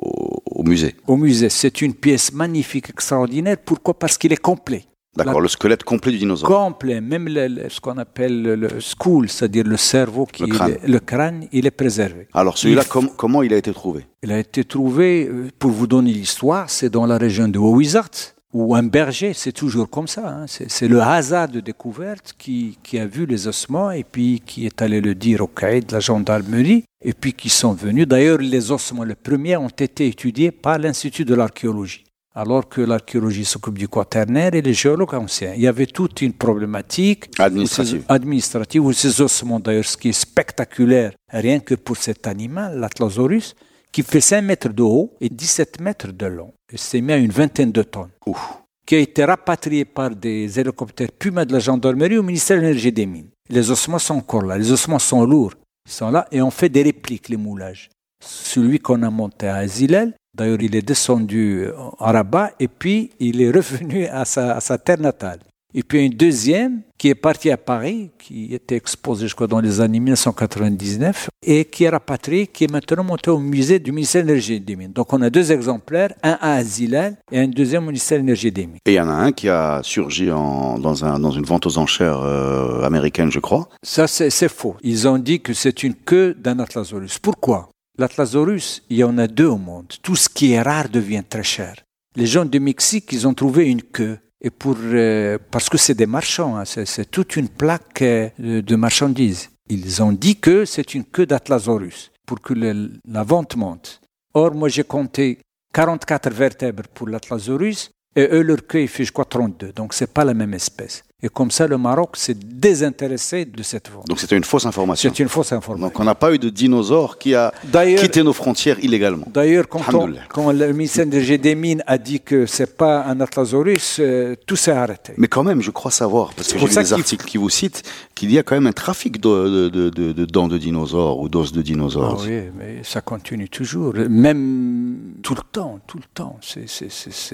au 0.59 0.63
musée. 0.63 0.95
Au 1.07 1.15
musée, 1.17 1.49
c'est 1.49 1.81
une 1.81 1.93
pièce 1.93 2.33
magnifique, 2.33 2.89
extraordinaire. 2.89 3.57
Pourquoi? 3.63 3.93
Parce 3.97 4.17
qu'il 4.17 4.31
est 4.33 4.41
complet. 4.51 4.83
D'accord. 5.15 5.41
Le 5.41 5.47
squelette 5.47 5.83
complet 5.83 6.11
du 6.11 6.19
dinosaure. 6.19 6.47
Complet, 6.47 7.01
même 7.01 7.27
le- 7.27 7.47
le- 7.47 7.69
ce 7.69 7.79
qu'on 7.79 7.97
appelle 7.97 8.43
le, 8.43 8.69
skull, 8.79 9.29
c'est-à-dire 9.29 9.63
le 9.65 9.75
cerveau, 9.77 10.25
qui 10.31 10.43
Le 10.43 10.49
est- 10.49 10.51
crâne. 10.57 10.77
le 10.95 10.99
crâne, 10.99 11.47
il 11.51 11.65
est 11.65 11.71
préservé. 11.71 12.27
Alors, 12.33 12.55
celui-là, 12.57 12.83
Il- 12.85 12.89
com- 12.89 13.09
comment 13.17 13.41
il 13.41 13.51
a 13.53 13.57
été 13.57 13.73
trouvé? 13.73 14.05
Il 14.21 14.31
a 14.31 14.37
été 14.39 14.63
trouvé, 14.63 15.27
euh, 15.27 15.47
pour 15.57 15.71
vous 15.71 15.87
donner 15.87 16.11
l'histoire, 16.11 16.69
c'est 16.69 16.91
dans 16.91 17.07
la 17.07 17.17
région 17.17 17.47
de 17.47 17.57
Ouizart, 17.57 18.11
où 18.59 18.75
un 18.75 18.83
berger, 18.83 19.33
c'est 19.33 19.51
toujours 19.51 19.89
comme 19.89 20.07
ça. 20.07 20.23
hein. 20.27 20.45
C'est 20.47 20.69
c'est 20.69 20.87
le 20.87 21.01
hasard 21.01 21.47
de 21.49 21.59
découverte 21.59 22.33
qui, 22.37 22.77
qui 22.83 22.97
a 22.99 23.05
vu 23.05 23.25
les 23.25 23.47
ossements 23.47 23.91
et 23.91 24.03
puis 24.03 24.41
qui 24.45 24.65
est 24.65 24.81
allé 24.81 24.99
le 25.01 25.13
dire 25.15 25.41
au 25.41 25.47
cahier 25.47 25.81
de 25.81 25.93
la 25.93 25.99
gendarmerie 25.99 26.83
et 27.09 27.13
puis 27.13 27.33
qui 27.33 27.49
sont 27.49 27.73
venus. 27.73 28.07
D'ailleurs, 28.07 28.39
les 28.39 28.71
ossements, 28.71 29.03
les 29.03 29.15
premiers, 29.27 29.57
ont 29.57 29.67
été 29.87 30.07
étudiés 30.07 30.51
par 30.51 30.77
l'Institut 30.79 31.25
de 31.25 31.35
l'archéologie. 31.35 32.03
Alors 32.35 32.69
que 32.69 32.81
l'archéologie 32.81 33.45
s'occupe 33.45 33.79
du 33.79 33.87
quaternaire 33.87 34.53
et 34.53 34.61
les 34.61 34.73
géologues 34.75 35.15
anciens. 35.15 35.53
Il 35.55 35.61
y 35.61 35.67
avait 35.67 35.87
toute 35.87 36.21
une 36.21 36.33
problématique 36.33 37.21
Administrative. 37.39 38.01
où 38.01 38.05
ces- 38.07 38.13
administrative 38.13 38.85
où 38.85 38.93
ces 38.93 39.21
ossements, 39.21 39.59
d'ailleurs, 39.59 39.85
ce 39.85 39.97
qui 39.97 40.09
est 40.09 40.19
spectaculaire, 40.27 41.13
rien 41.31 41.59
que 41.59 41.73
pour 41.75 41.97
cet 41.97 42.27
animal, 42.27 42.79
l'Atlasaurus, 42.79 43.55
qui 43.97 44.03
fait 44.03 44.21
5 44.21 44.43
mètres 44.43 44.69
de 44.69 44.83
haut 44.83 45.11
et 45.19 45.27
17 45.27 45.81
mètres 45.81 46.11
de 46.11 46.27
long, 46.27 46.53
et 46.71 46.77
c'est 46.77 47.01
mis 47.01 47.13
à 47.13 47.17
une 47.17 47.31
vingtaine 47.31 47.71
de 47.71 47.81
tonnes, 47.81 48.11
Ouf. 48.27 48.59
qui 48.85 48.93
a 48.93 48.99
été 48.99 49.25
rapatrié 49.25 49.85
par 49.85 50.11
des 50.11 50.59
hélicoptères 50.59 51.11
Puma 51.17 51.45
de 51.45 51.53
la 51.53 51.57
gendarmerie 51.57 52.19
au 52.19 52.21
ministère 52.21 52.57
de 52.57 52.61
l'Énergie 52.61 52.91
des 52.91 53.07
Mines. 53.07 53.31
Les 53.49 53.71
ossements 53.71 53.97
sont 53.97 54.13
encore 54.13 54.43
là, 54.43 54.55
les 54.55 54.71
ossements 54.71 54.99
sont 54.99 55.25
lourds, 55.25 55.55
ils 55.87 55.91
sont 55.91 56.11
là, 56.11 56.27
et 56.31 56.43
on 56.43 56.51
fait 56.51 56.69
des 56.69 56.83
répliques, 56.83 57.29
les 57.29 57.37
moulages. 57.37 57.89
Celui 58.23 58.77
qu'on 58.77 59.01
a 59.01 59.09
monté 59.09 59.47
à 59.47 59.55
Azilel, 59.55 60.13
d'ailleurs, 60.35 60.61
il 60.61 60.75
est 60.75 60.87
descendu 60.87 61.63
euh, 61.65 61.73
à 61.97 62.11
Rabat, 62.11 62.51
et 62.59 62.67
puis 62.67 63.09
il 63.19 63.41
est 63.41 63.49
revenu 63.59 64.05
à 64.05 64.25
sa, 64.25 64.57
à 64.57 64.59
sa 64.59 64.77
terre 64.77 64.99
natale. 64.99 65.39
Et 65.77 65.83
puis 65.83 66.03
un 66.03 66.09
deuxième 66.09 66.81
qui 66.97 67.09
est 67.09 67.13
parti 67.13 67.51
à 67.51 67.57
Paris, 67.57 68.09
qui 68.17 68.51
était 68.51 68.75
exposé, 68.75 69.27
je 69.27 69.35
crois, 69.35 69.45
dans 69.45 69.59
les 69.59 69.79
années 69.79 69.99
1999, 69.99 71.29
et 71.45 71.65
qui 71.65 71.83
est 71.83 71.89
rapatrié, 71.89 72.47
qui 72.47 72.63
est 72.63 72.71
maintenant 72.71 73.03
monté 73.03 73.29
au 73.29 73.37
musée 73.37 73.77
du 73.77 73.91
ministère 73.91 74.23
de 74.23 74.29
l'Énergie 74.29 74.55
et 74.55 74.59
des 74.59 74.75
Mines. 74.75 74.91
Donc 74.91 75.13
on 75.13 75.21
a 75.21 75.29
deux 75.29 75.51
exemplaires, 75.51 76.13
un 76.23 76.35
à 76.41 76.53
Azilal 76.53 77.17
et 77.31 77.37
un 77.37 77.47
deuxième 77.47 77.83
au 77.83 77.87
ministère 77.87 78.17
de 78.17 78.23
l'Énergie 78.23 78.47
et 78.47 78.51
des 78.51 78.65
Mines. 78.65 78.79
Et 78.87 78.93
il 78.93 78.95
y 78.95 78.99
en 78.99 79.07
a 79.07 79.13
un 79.13 79.31
qui 79.31 79.49
a 79.49 79.81
surgi 79.83 80.31
en, 80.31 80.79
dans, 80.79 81.05
un, 81.05 81.19
dans 81.19 81.29
une 81.29 81.45
vente 81.45 81.67
aux 81.67 81.77
enchères 81.77 82.21
euh, 82.21 82.81
américaine, 82.81 83.29
je 83.31 83.39
crois. 83.39 83.69
Ça, 83.83 84.07
c'est 84.07 84.49
faux. 84.49 84.77
Ils 84.81 85.07
ont 85.07 85.19
dit 85.19 85.41
que 85.41 85.53
c'est 85.53 85.83
une 85.83 85.93
queue 85.93 86.33
d'un 86.33 86.57
Atlasaurus. 86.57 87.19
Pourquoi? 87.21 87.69
L'Atlasaurus, 87.99 88.81
il 88.89 88.97
y 88.97 89.03
en 89.03 89.19
a 89.19 89.27
deux 89.27 89.45
au 89.45 89.57
monde. 89.57 89.93
Tout 90.01 90.15
ce 90.15 90.27
qui 90.27 90.53
est 90.53 90.61
rare 90.63 90.89
devient 90.89 91.23
très 91.29 91.43
cher. 91.43 91.75
Les 92.15 92.25
gens 92.25 92.45
du 92.45 92.59
Mexique, 92.59 93.09
ils 93.11 93.27
ont 93.27 93.35
trouvé 93.35 93.67
une 93.67 93.83
queue. 93.83 94.17
Et 94.41 94.49
pour, 94.49 94.77
euh, 94.79 95.37
parce 95.51 95.69
que 95.69 95.77
c'est 95.77 95.95
des 95.95 96.05
marchands, 96.05 96.57
hein, 96.57 96.65
c'est 96.65 97.09
toute 97.09 97.35
une 97.35 97.49
plaque 97.49 98.01
euh, 98.01 98.29
de, 98.37 98.75
marchandises. 98.75 99.49
Ils 99.69 100.01
ont 100.03 100.11
dit 100.11 100.35
que 100.35 100.65
c'est 100.65 100.93
une 100.93 101.05
queue 101.05 101.25
d'Atlasaurus 101.25 102.11
pour 102.25 102.41
que 102.41 102.53
la 102.53 103.23
vente 103.23 103.55
monte. 103.55 104.01
Or, 104.33 104.53
moi, 104.53 104.69
j'ai 104.69 104.83
compté 104.83 105.39
44 105.73 106.29
vertèbres 106.31 106.83
pour 106.93 107.07
l'Atlasaurus 107.07 107.91
et 108.15 108.27
eux, 108.31 108.41
leur 108.41 108.65
queue, 108.65 108.81
il 108.81 108.87
fait, 108.87 109.05
je 109.05 109.11
crois, 109.11 109.25
32. 109.25 109.73
Donc, 109.73 109.93
c'est 109.93 110.13
pas 110.13 110.25
la 110.25 110.33
même 110.33 110.53
espèce. 110.53 111.03
Et 111.23 111.29
comme 111.29 111.49
ça, 111.49 111.65
le 111.65 111.79
Maroc 111.79 112.15
s'est 112.15 112.35
désintéressé 112.35 113.45
de 113.45 113.63
cette 113.63 113.89
vente. 113.89 114.05
Donc 114.07 114.19
c'était 114.19 114.37
une 114.37 114.43
fausse 114.43 114.67
information. 114.67 115.09
C'est 115.11 115.23
une 115.23 115.29
fausse 115.29 115.51
information. 115.51 115.87
Donc 115.87 115.99
on 115.99 116.03
n'a 116.03 116.13
pas 116.13 116.31
eu 116.31 116.37
de 116.37 116.49
dinosaure 116.51 117.17
qui 117.17 117.33
a 117.33 117.51
quitté 117.99 118.21
nos 118.21 118.33
frontières 118.33 118.77
illégalement. 118.83 119.25
D'ailleurs, 119.33 119.67
quand, 119.67 119.79
on- 119.79 119.89
Alhamdoulilah. 119.89 120.21
quand 120.29 120.51
le 120.51 120.71
ministère 120.73 121.07
de 121.07 121.35
des 121.37 121.55
Mines 121.55 121.81
a 121.87 121.97
dit 121.97 122.19
que 122.19 122.45
c'est 122.45 122.77
pas 122.77 123.03
un 123.05 123.19
Atlasaurus, 123.19 123.97
euh, 123.99 124.35
tout 124.45 124.55
s'est 124.55 124.69
arrêté. 124.69 125.13
Mais 125.17 125.27
quand 125.27 125.43
même, 125.43 125.59
je 125.63 125.71
crois 125.71 125.89
savoir, 125.89 126.35
parce 126.35 126.53
que 126.53 126.59
j'ai 126.59 126.67
lu 126.67 126.71
des 126.75 126.83
qu'il- 126.83 126.93
articles 126.93 127.25
qui 127.25 127.37
vous 127.39 127.49
citent, 127.49 127.81
qu'il 128.13 128.31
y 128.31 128.37
a 128.37 128.43
quand 128.43 128.53
même 128.55 128.67
un 128.67 128.71
trafic 128.71 129.19
de, 129.19 129.69
de, 129.69 129.89
de, 129.89 130.11
de 130.11 130.25
dents 130.25 130.47
de 130.47 130.59
dinosaures 130.59 131.19
ou 131.19 131.29
d'os 131.29 131.51
de 131.51 131.61
Ah 131.61 131.63
dinosaures. 131.63 132.23
oui, 132.27 132.41
mais 132.55 132.81
ça 132.83 133.01
continue 133.01 133.49
toujours, 133.49 133.95
même 134.07 134.99
tout 135.23 135.33
le 135.33 135.41
temps, 135.51 135.79
tout 135.87 135.97
le 135.97 136.03
temps. 136.13 136.37
C'est- 136.43 136.67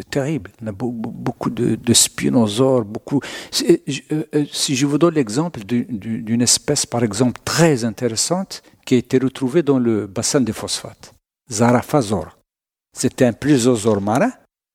terrible. 0.10 0.52
On 0.64 0.68
a 0.68 0.72
beau- 0.72 0.92
beau- 0.92 1.12
beaucoup 1.14 1.50
de, 1.50 1.76
de 1.76 1.94
spinosaures, 1.94 2.86
beaucoup. 2.86 3.20
Euh, 4.12 4.24
euh, 4.36 4.46
si 4.52 4.76
je 4.76 4.86
vous 4.86 4.98
donne 4.98 5.14
l'exemple 5.16 5.62
du- 5.64 5.86
du- 5.90 6.22
d'une 6.22 6.42
espèce, 6.42 6.86
par 6.86 7.04
exemple, 7.04 7.40
très 7.46 7.84
intéressante, 7.86 8.62
qui 8.86 8.96
a 8.96 8.98
été 8.98 9.18
retrouvée 9.18 9.64
dans 9.64 9.80
le 9.80 10.08
bassin 10.08 10.42
des 10.42 10.54
phosphates, 10.54 11.14
Zaraphazora. 11.50 12.34
C'était 12.98 13.26
un 13.26 13.34
plésiosaure 13.34 14.02
marin. 14.02 14.32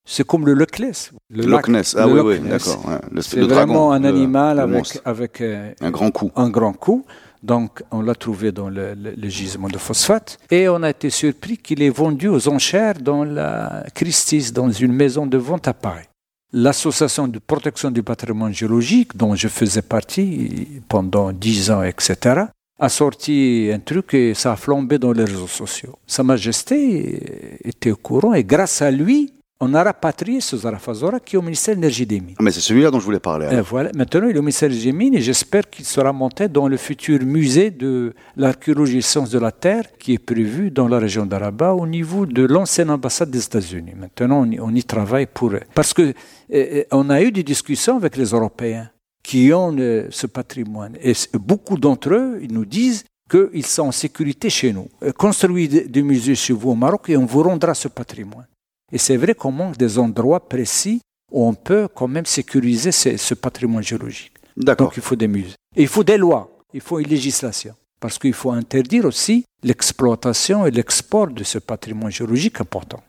C'est 0.07 0.25
comme 0.25 0.45
le 0.45 0.53
Loch 0.53 0.79
Ness. 0.79 1.11
Le 1.29 1.43
Loch 1.45 1.67
Ness, 1.67 1.95
ah 1.97 2.07
le 2.07 2.21
oui, 2.23 2.39
oui, 2.41 2.49
d'accord. 2.49 2.83
C'est 3.21 3.41
vraiment 3.41 3.91
un 3.91 4.03
animal 4.03 4.57
le 4.67 4.81
avec, 5.05 5.39
euh, 5.41 5.71
Un 5.81 5.91
grand 5.91 6.09
coup. 6.09 6.31
un 6.35 6.49
grand 6.49 6.73
coup. 6.73 7.05
Donc, 7.43 7.83
on 7.91 8.01
l'a 8.01 8.15
trouvé 8.15 8.51
dans 8.51 8.69
le, 8.69 8.95
le- 8.95 9.11
le 9.15 9.29
gisement 9.29 9.67
de 9.69 9.77
phosphate. 9.77 10.37
Et 10.49 10.67
on 10.67 10.81
a 10.83 10.89
été 10.89 11.09
surpris 11.09 11.57
qu'il 11.57 11.81
est 11.83 11.89
vendu 11.91 12.27
aux 12.27 12.49
enchères 12.49 12.95
dans 12.99 13.23
la 13.23 13.85
Christie's, 13.93 14.51
dans 14.51 14.69
une 14.71 14.91
maison 14.93 15.25
de 15.27 15.37
vente 15.37 15.67
à 15.67 15.73
Paris. 15.73 16.08
L'association 16.51 17.27
de 17.27 17.37
protection 17.37 17.91
du 17.91 18.01
patrimoine 18.01 18.53
géologique, 18.53 19.15
dont 19.15 19.35
je 19.35 19.47
faisais 19.47 19.83
partie 19.83 20.81
pendant 20.87 21.31
dix 21.31 21.69
ans, 21.69 21.83
etc., 21.83 22.45
a 22.79 22.89
sorti 22.89 23.69
un 23.73 23.79
truc 23.79 24.13
et 24.13 24.33
ça 24.33 24.53
a 24.53 24.55
flambé 24.55 24.97
dans 24.97 25.11
les 25.11 25.25
réseaux 25.25 25.47
sociaux. 25.47 25.99
Sa 26.07 26.23
Majesté 26.23 27.59
était 27.63 27.91
au 27.91 27.97
courant 27.97 28.33
et 28.33 28.43
grâce 28.43 28.81
à 28.81 28.89
lui, 28.89 29.33
on 29.61 29.73
a 29.73 29.83
rapatrié 29.83 30.39
ce 30.39 30.55
Zarafazora 30.55 31.19
qui 31.19 31.35
est 31.35 31.39
au 31.39 31.41
ministère 31.41 31.75
de 31.75 31.81
l'énergie 31.81 32.05
des 32.05 32.19
mines. 32.19 32.35
Ah, 32.39 32.43
mais 32.43 32.51
c'est 32.51 32.61
celui-là 32.61 32.91
dont 32.91 32.99
je 32.99 33.05
voulais 33.05 33.19
parler. 33.19 33.47
Voilà. 33.61 33.91
Maintenant, 33.93 34.29
il 34.29 34.35
est 34.35 34.39
au 34.39 34.41
ministère 34.41 34.69
des 34.69 34.91
mines 34.93 35.15
et 35.15 35.21
j'espère 35.21 35.69
qu'il 35.69 35.85
sera 35.85 36.13
monté 36.13 36.47
dans 36.47 36.67
le 36.67 36.77
futur 36.77 37.19
musée 37.23 37.69
de 37.69 38.13
l'archéologie 38.37 38.99
et 38.99 39.01
sciences 39.01 39.29
de 39.29 39.39
la 39.39 39.51
Terre 39.51 39.83
qui 39.97 40.13
est 40.13 40.19
prévu 40.19 40.71
dans 40.71 40.87
la 40.87 40.97
région 40.97 41.25
d'Araba 41.25 41.73
au 41.73 41.85
niveau 41.85 42.25
de 42.25 42.43
l'ancienne 42.43 42.89
ambassade 42.89 43.29
des 43.31 43.43
États-Unis. 43.43 43.93
Maintenant, 43.97 44.41
on 44.43 44.51
y, 44.51 44.59
on 44.59 44.73
y, 44.73 44.83
travaille 44.83 45.27
pour... 45.27 45.51
Parce 45.75 45.93
que 45.93 46.13
eh, 46.49 46.85
on 46.91 47.09
a 47.09 47.21
eu 47.21 47.31
des 47.31 47.43
discussions 47.43 47.97
avec 47.97 48.15
les 48.15 48.29
Européens 48.29 48.89
qui 49.21 49.51
ont 49.51 49.75
euh, 49.77 50.07
ce 50.09 50.27
patrimoine. 50.27 50.95
Et 51.03 51.13
beaucoup 51.33 51.77
d'entre 51.77 52.13
eux, 52.13 52.39
ils 52.41 52.53
nous 52.53 52.65
disent 52.65 53.03
qu'ils 53.29 53.65
sont 53.65 53.87
en 53.87 53.91
sécurité 53.91 54.49
chez 54.49 54.71
nous. 54.71 54.87
Euh, 55.03 55.11
construisez 55.11 55.87
des 55.87 56.01
musées 56.01 56.35
chez 56.35 56.53
vous 56.53 56.71
au 56.71 56.75
Maroc 56.75 57.09
et 57.09 57.17
on 57.17 57.25
vous 57.25 57.43
rendra 57.43 57.73
ce 57.73 57.89
patrimoine. 57.89 58.47
Et 58.91 58.97
c'est 58.97 59.17
vrai 59.17 59.35
qu'on 59.35 59.51
manque 59.51 59.77
des 59.77 59.99
endroits 59.99 60.47
précis 60.47 61.01
où 61.31 61.45
on 61.45 61.53
peut 61.53 61.87
quand 61.93 62.07
même 62.07 62.25
sécuriser 62.25 62.91
ce, 62.91 63.17
ce 63.17 63.33
patrimoine 63.33 63.83
géologique. 63.83 64.33
Donc 64.57 64.93
il 64.97 65.03
faut 65.03 65.15
des 65.15 65.27
musées. 65.27 65.55
Et 65.75 65.83
il 65.83 65.87
faut 65.87 66.03
des 66.03 66.17
lois, 66.17 66.49
il 66.73 66.81
faut 66.81 66.99
une 66.99 67.07
législation. 67.07 67.75
Parce 67.99 68.17
qu'il 68.17 68.33
faut 68.33 68.51
interdire 68.51 69.05
aussi 69.05 69.43
l'exploitation 69.61 70.65
et 70.65 70.71
l'export 70.71 71.27
de 71.27 71.43
ce 71.43 71.59
patrimoine 71.59 72.11
géologique 72.11 72.61
important. 72.61 73.03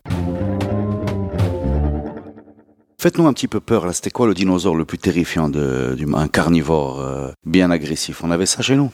Faites-nous 3.01 3.27
un 3.27 3.33
petit 3.33 3.49
peu 3.49 3.61
peur, 3.61 3.87
là, 3.87 3.95
c'était 3.95 4.11
quoi 4.11 4.27
le 4.27 4.35
dinosaure 4.35 4.75
le 4.75 4.85
plus 4.85 4.99
terrifiant 4.99 5.49
de, 5.49 5.95
du, 5.97 6.07
un 6.13 6.29
carnivore 6.29 7.01
euh, 7.01 7.31
bien 7.47 7.71
agressif? 7.71 8.23
On 8.23 8.31
avait 8.31 8.45
ça 8.45 8.61
chez 8.61 8.77
nous 8.77 8.93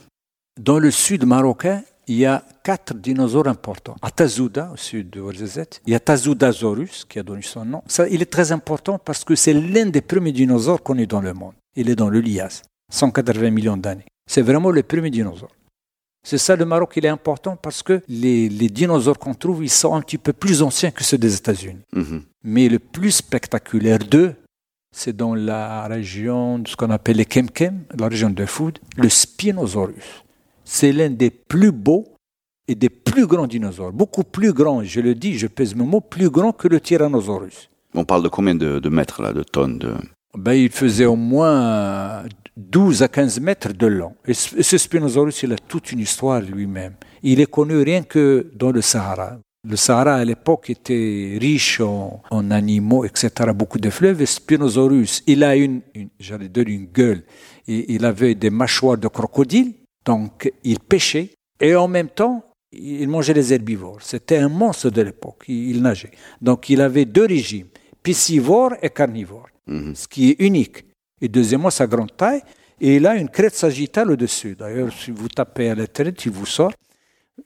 Dans 0.60 0.78
le 0.78 0.92
sud 0.92 1.24
marocain, 1.24 1.82
il 2.08 2.16
y 2.16 2.26
a 2.26 2.44
quatre 2.62 2.94
dinosaures 2.94 3.48
importants. 3.48 3.96
À 4.02 4.10
Tazouda, 4.10 4.70
au 4.72 4.76
sud 4.76 5.10
de 5.10 5.20
Ouarzazate, 5.20 5.80
il 5.86 5.92
y 5.92 5.96
a 5.96 6.00
Tazoudasaurus, 6.00 7.04
qui 7.08 7.18
a 7.18 7.22
donné 7.22 7.42
son 7.42 7.64
nom. 7.64 7.82
Ça, 7.86 8.08
il 8.08 8.22
est 8.22 8.30
très 8.30 8.52
important 8.52 8.98
parce 8.98 9.24
que 9.24 9.34
c'est 9.34 9.52
l'un 9.52 9.86
des 9.86 10.00
premiers 10.00 10.32
dinosaures 10.32 10.82
connus 10.82 11.06
dans 11.06 11.20
le 11.20 11.32
monde. 11.32 11.54
Il 11.74 11.90
est 11.90 11.96
dans 11.96 12.08
le 12.08 12.20
Lias, 12.20 12.62
180 12.92 13.50
millions 13.50 13.76
d'années. 13.76 14.06
C'est 14.30 14.42
vraiment 14.42 14.70
le 14.70 14.82
premier 14.82 15.10
dinosaure. 15.10 15.50
C'est 16.26 16.38
ça, 16.38 16.56
le 16.56 16.64
Maroc, 16.64 16.92
il 16.96 17.06
est 17.06 17.08
important 17.08 17.56
parce 17.56 17.82
que 17.84 18.02
les, 18.08 18.48
les 18.48 18.68
dinosaures 18.68 19.18
qu'on 19.18 19.34
trouve, 19.34 19.64
ils 19.64 19.70
sont 19.70 19.94
un 19.94 20.00
petit 20.00 20.18
peu 20.18 20.32
plus 20.32 20.60
anciens 20.60 20.90
que 20.90 21.04
ceux 21.04 21.18
des 21.18 21.36
États-Unis. 21.36 21.82
Mhm. 21.94 22.22
Mais 22.42 22.68
le 22.68 22.80
plus 22.80 23.12
spectaculaire 23.12 24.00
d'eux, 24.00 24.34
c'est 24.92 25.14
dans 25.14 25.34
la 25.34 25.86
région 25.86 26.58
de 26.58 26.66
ce 26.66 26.74
qu'on 26.74 26.90
appelle 26.90 27.18
les 27.18 27.26
Kemkem, 27.26 27.84
la 27.96 28.08
région 28.08 28.30
de 28.30 28.44
Food, 28.44 28.78
le 28.96 29.08
Spinosaurus. 29.08 30.24
C'est 30.66 30.92
l'un 30.92 31.10
des 31.10 31.30
plus 31.30 31.70
beaux 31.70 32.16
et 32.68 32.74
des 32.74 32.90
plus 32.90 33.26
grands 33.26 33.46
dinosaures. 33.46 33.92
Beaucoup 33.92 34.24
plus 34.24 34.52
grand, 34.52 34.82
je 34.82 35.00
le 35.00 35.14
dis, 35.14 35.38
je 35.38 35.46
pèse 35.46 35.74
mes 35.76 35.84
mots, 35.84 36.00
plus 36.00 36.28
grand 36.28 36.52
que 36.52 36.66
le 36.66 36.80
Tyrannosaurus. 36.80 37.70
On 37.94 38.04
parle 38.04 38.24
de 38.24 38.28
combien 38.28 38.54
de, 38.54 38.80
de 38.80 38.88
mètres, 38.88 39.22
là, 39.22 39.32
de 39.32 39.42
tonnes 39.44 39.78
de... 39.78 39.94
Ben, 40.36 40.52
il 40.52 40.68
faisait 40.68 41.06
au 41.06 41.16
moins 41.16 42.24
12 42.56 43.02
à 43.02 43.08
15 43.08 43.40
mètres 43.40 43.72
de 43.72 43.86
long. 43.86 44.14
Et 44.26 44.34
ce 44.34 44.62
ce 44.62 44.76
Spinosaurus, 44.76 45.42
il 45.44 45.52
a 45.52 45.56
toute 45.56 45.92
une 45.92 46.00
histoire 46.00 46.42
lui-même. 46.42 46.94
Il 47.22 47.40
est 47.40 47.50
connu 47.50 47.80
rien 47.82 48.02
que 48.02 48.50
dans 48.54 48.72
le 48.72 48.82
Sahara. 48.82 49.38
Le 49.66 49.76
Sahara, 49.76 50.16
à 50.16 50.24
l'époque, 50.24 50.68
était 50.68 51.38
riche 51.40 51.80
en, 51.80 52.22
en, 52.30 52.50
animaux, 52.50 53.04
etc., 53.04 53.30
beaucoup 53.54 53.78
de 53.78 53.88
fleuves. 53.88 54.20
Et 54.20 54.26
Spinosaurus, 54.26 55.22
il 55.26 55.42
a 55.42 55.56
une, 55.56 55.80
une 55.94 56.08
j'allais 56.18 56.48
dire 56.48 56.64
une 56.66 56.86
gueule. 56.86 57.22
Et, 57.66 57.94
il 57.94 58.04
avait 58.04 58.34
des 58.34 58.50
mâchoires 58.50 58.98
de 58.98 59.08
crocodile, 59.08 59.72
donc 60.06 60.50
il 60.64 60.78
pêchait. 60.80 61.30
Et 61.60 61.74
en 61.74 61.88
même 61.88 62.08
temps, 62.10 62.44
il 62.72 63.08
mangeait 63.08 63.34
les 63.34 63.52
herbivores. 63.52 64.00
C'était 64.02 64.36
un 64.38 64.48
monstre 64.48 64.90
de 64.90 65.02
l'époque. 65.02 65.44
Il, 65.48 65.82
nageait. 65.82 66.12
Donc 66.40 66.68
il 66.70 66.80
avait 66.80 67.04
deux 67.06 67.26
régimes, 67.26 67.68
piscivore 68.02 68.72
et 68.82 68.90
carnivore, 68.90 69.48
Mhm. 69.66 69.94
ce 69.94 70.06
qui 70.06 70.30
est 70.30 70.36
unique. 70.40 70.84
Et 71.20 71.28
deuxièmement, 71.28 71.70
sa 71.70 71.86
grande 71.86 72.14
taille. 72.16 72.42
Et 72.80 72.96
il 72.96 73.06
a 73.06 73.16
une 73.16 73.30
crête 73.30 73.54
sagittale 73.54 74.10
au-dessus. 74.10 74.54
D'ailleurs, 74.54 74.92
si 74.92 75.10
vous 75.10 75.28
tapez 75.28 75.70
à 75.70 75.74
l'internet, 75.74 76.24
il 76.26 76.30
vous 76.32 76.44
sort. 76.46 76.72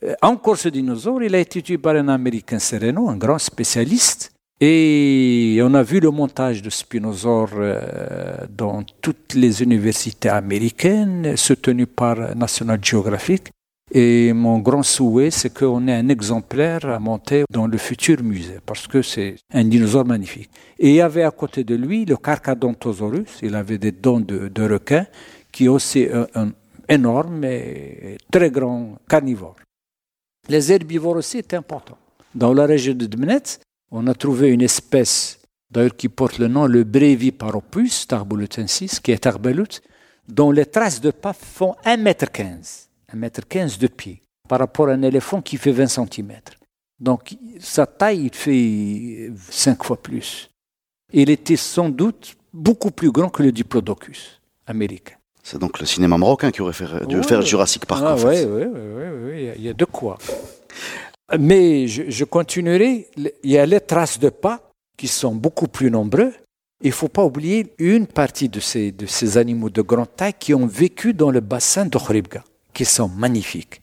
Euh, 0.02 0.14
Encore 0.23 0.57
ce 0.59 0.69
dinosaure, 0.69 1.23
il 1.23 1.35
a 1.35 1.38
été 1.38 1.62
tué 1.62 1.79
par 1.79 1.95
un 1.95 2.09
Américain 2.09 2.59
Sereno, 2.59 3.09
un 3.09 3.17
grand 3.17 3.38
spécialiste. 3.38 4.33
Et 4.62 5.59
on 5.62 5.73
a 5.73 5.83
vu 5.83 6.00
le 6.00 6.11
montage 6.11 6.61
de 6.61 6.69
Spinosaure 6.69 7.49
euh, 7.55 8.47
dans 8.50 8.83
toutes 9.00 9.33
les 9.35 9.62
universités 9.62 10.29
américaines, 10.29 11.35
soutenu 11.37 11.87
par 11.87 12.37
National 12.37 12.79
Geographic. 12.83 13.50
Et 13.93 14.35
mon 14.35 14.59
grand 14.59 14.83
souhait, 14.83 15.31
c'est 15.31 15.52
qu'on 15.52 15.88
ait 15.88 15.95
un 15.95 16.09
exemplaire 16.11 16.85
à 16.85 16.99
monter 16.99 17.45
dans 17.50 17.67
le 17.67 17.79
futur 17.79 18.23
musée, 18.23 18.59
parce 18.64 18.87
que 18.87 19.00
c'est 19.02 19.37
un 19.52 19.64
dinosaure 19.64 20.05
magnifique. 20.05 20.50
Et 20.79 20.90
il 20.90 20.95
y 20.97 21.00
avait 21.00 21.25
à 21.25 21.31
côté 21.31 21.64
de 21.64 21.75
lui 21.75 22.05
le 22.05 22.17
Carcadontosaurus, 22.17 23.40
il 23.43 23.55
avait 23.55 23.79
des 23.79 23.93
dents 23.93 24.21
de, 24.21 24.49
de 24.49 24.62
requin, 24.62 25.07
qui 25.50 25.64
est 25.64 25.69
aussi 25.69 26.07
un, 26.35 26.52
énorme 26.88 27.45
et 27.45 28.19
très 28.31 28.50
grand 28.50 28.99
carnivore. 29.09 29.57
Les 30.49 30.71
herbivores 30.71 31.17
aussi 31.17 31.38
étaient 31.38 31.57
importants. 31.57 31.99
Dans 32.35 32.52
la 32.52 32.67
région 32.67 32.95
de 32.95 33.07
Dmenet, 33.07 33.59
on 33.90 34.06
a 34.06 34.14
trouvé 34.14 34.49
une 34.50 34.62
espèce, 34.62 35.40
d'ailleurs 35.70 35.97
qui 35.97 36.09
porte 36.09 36.38
le 36.38 36.49
nom 36.49 36.66
le 36.66 36.85
Breviparopus 36.85 38.06
tarbolutensis, 38.06 39.00
qui 39.00 39.12
est 39.12 39.18
tarbelut, 39.18 39.80
dont 40.28 40.50
les 40.50 40.66
traces 40.66 41.00
de 41.00 41.11
pas 41.11 41.32
font 41.32 41.75
1,15 41.85 42.87
m. 43.12 43.20
1,15 43.23 43.59
m 43.59 43.68
de 43.80 43.87
pied, 43.88 44.23
par 44.49 44.61
rapport 44.61 44.88
à 44.88 44.92
un 44.92 45.02
éléphant 45.02 45.42
qui 45.42 45.56
fait 45.56 45.73
20 45.73 45.87
cm. 45.88 46.32
Donc 47.00 47.35
sa 47.59 47.87
taille, 47.87 48.26
il 48.26 48.35
fait 48.35 49.32
5 49.50 49.82
fois 49.85 50.00
plus. 50.00 50.49
Il 51.12 51.30
était 51.30 51.56
sans 51.56 51.88
doute 51.88 52.37
beaucoup 52.52 52.90
plus 52.90 53.11
grand 53.11 53.28
que 53.30 53.42
le 53.42 53.50
Diplodocus 53.52 54.40
américain. 54.66 55.14
C'est 55.42 55.59
donc 55.59 55.80
le 55.80 55.87
cinéma 55.87 56.18
marocain 56.18 56.50
qui 56.52 56.61
aurait 56.61 56.75
fait, 56.75 57.06
dû 57.06 57.16
Ouais. 57.16 57.23
faire 57.23 57.42
Jurassic 57.42 57.87
Park. 57.87 58.02
Ah, 58.06 58.14
en 58.14 58.16
fait. 58.18 58.44
oui, 58.44 58.64
oui, 58.64 58.80
oui, 58.85 59.04
oui, 59.25 59.50
il 59.56 59.62
y 59.62 59.68
a 59.68 59.73
de 59.73 59.85
quoi. 59.87 60.18
Mais 61.39 61.87
je, 61.87 62.05
je 62.09 62.25
continuerai. 62.25 63.09
Il 63.17 63.51
y 63.51 63.59
a 63.59 63.67
les 63.67 63.81
traces 63.81 64.19
de 64.19 64.29
pas 64.31 64.71
qui 64.97 65.09
sont 65.09 65.35
beaucoup 65.35 65.69
plus 65.69 65.91
nombreux. 65.91 66.33
Il 66.83 66.89
ne 66.89 66.93
faut 66.95 67.09
pas 67.09 67.25
oublier 67.25 67.73
une 67.79 68.07
partie 68.07 68.49
de 68.49 68.59
ces, 68.61 68.91
de 68.91 69.07
ces 69.07 69.37
animaux 69.37 69.71
de 69.71 69.83
grande 69.83 70.15
taille 70.17 70.35
qui 70.39 70.55
ont 70.55 70.67
vécu 70.67 71.13
dans 71.13 71.31
le 71.31 71.41
bassin 71.41 71.85
de 71.85 71.99
Khribga, 71.99 72.43
qui 72.73 72.85
sont 72.87 73.09
magnifiques. 73.09 73.83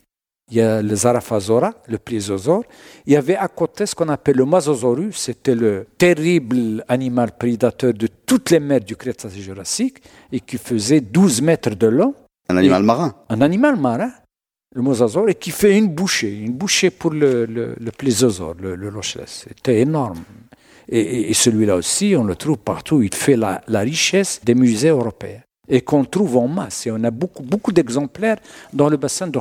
Il 0.49 0.57
y 0.57 0.61
a 0.61 0.81
le 0.81 0.95
Zarafazora, 0.95 1.73
le 1.87 1.97
plésiosaure. 1.97 2.63
Il 3.05 3.13
y 3.13 3.15
avait 3.17 3.35
à 3.35 3.47
côté 3.49 3.85
ce 3.85 3.93
qu'on 3.93 4.07
appelle 4.09 4.37
le 4.37 4.45
Masosaurus, 4.45 5.15
c'était 5.17 5.55
le 5.55 5.85
terrible 5.97 6.85
animal 6.87 7.33
prédateur 7.37 7.93
de 7.93 8.07
toutes 8.25 8.49
les 8.51 8.59
mers 8.61 8.79
du 8.79 8.95
Crétacé 8.95 9.41
jurassique 9.41 9.97
et 10.31 10.39
qui 10.39 10.57
faisait 10.57 11.01
12 11.01 11.41
mètres 11.41 11.75
de 11.75 11.87
long 11.87 12.15
Un 12.49 12.55
animal 12.57 12.81
marin. 12.83 13.13
un 13.29 13.41
animal 13.41 13.75
marin, 13.75 14.11
le 14.77 14.83
mosasaure, 14.83 15.27
et 15.27 15.35
qui 15.43 15.51
fait 15.61 15.75
une 15.77 15.89
bouchée, 15.99 16.33
une 16.47 16.53
bouchée 16.53 16.91
pour 16.91 17.11
le, 17.11 17.45
le, 17.45 17.75
le 17.79 17.91
plésiosaure, 17.99 18.55
le, 18.61 18.75
le 18.75 18.89
Lochless. 18.89 19.45
C'était 19.47 19.79
énorme. 19.81 20.21
Et, 20.87 20.99
et- 20.99 21.29
et 21.31 21.33
celui-là 21.33 21.75
aussi, 21.75 22.07
on 22.21 22.23
le 22.31 22.35
trouve 22.35 22.57
partout. 22.73 23.01
Il 23.01 23.13
fait 23.25 23.35
la, 23.45 23.53
la 23.67 23.79
richesse 23.81 24.39
des 24.47 24.55
musées 24.55 24.89
européens 24.89 25.41
et 25.67 25.81
qu'on 25.81 26.05
trouve 26.05 26.37
en 26.37 26.47
masse. 26.47 26.85
Et 26.87 26.91
on 26.91 27.03
a 27.03 27.11
beaucoup, 27.11 27.43
beaucoup 27.43 27.71
d'exemplaires 27.77 28.37
dans 28.71 28.87
le 28.93 28.97
bassin 28.97 29.27
de 29.27 29.39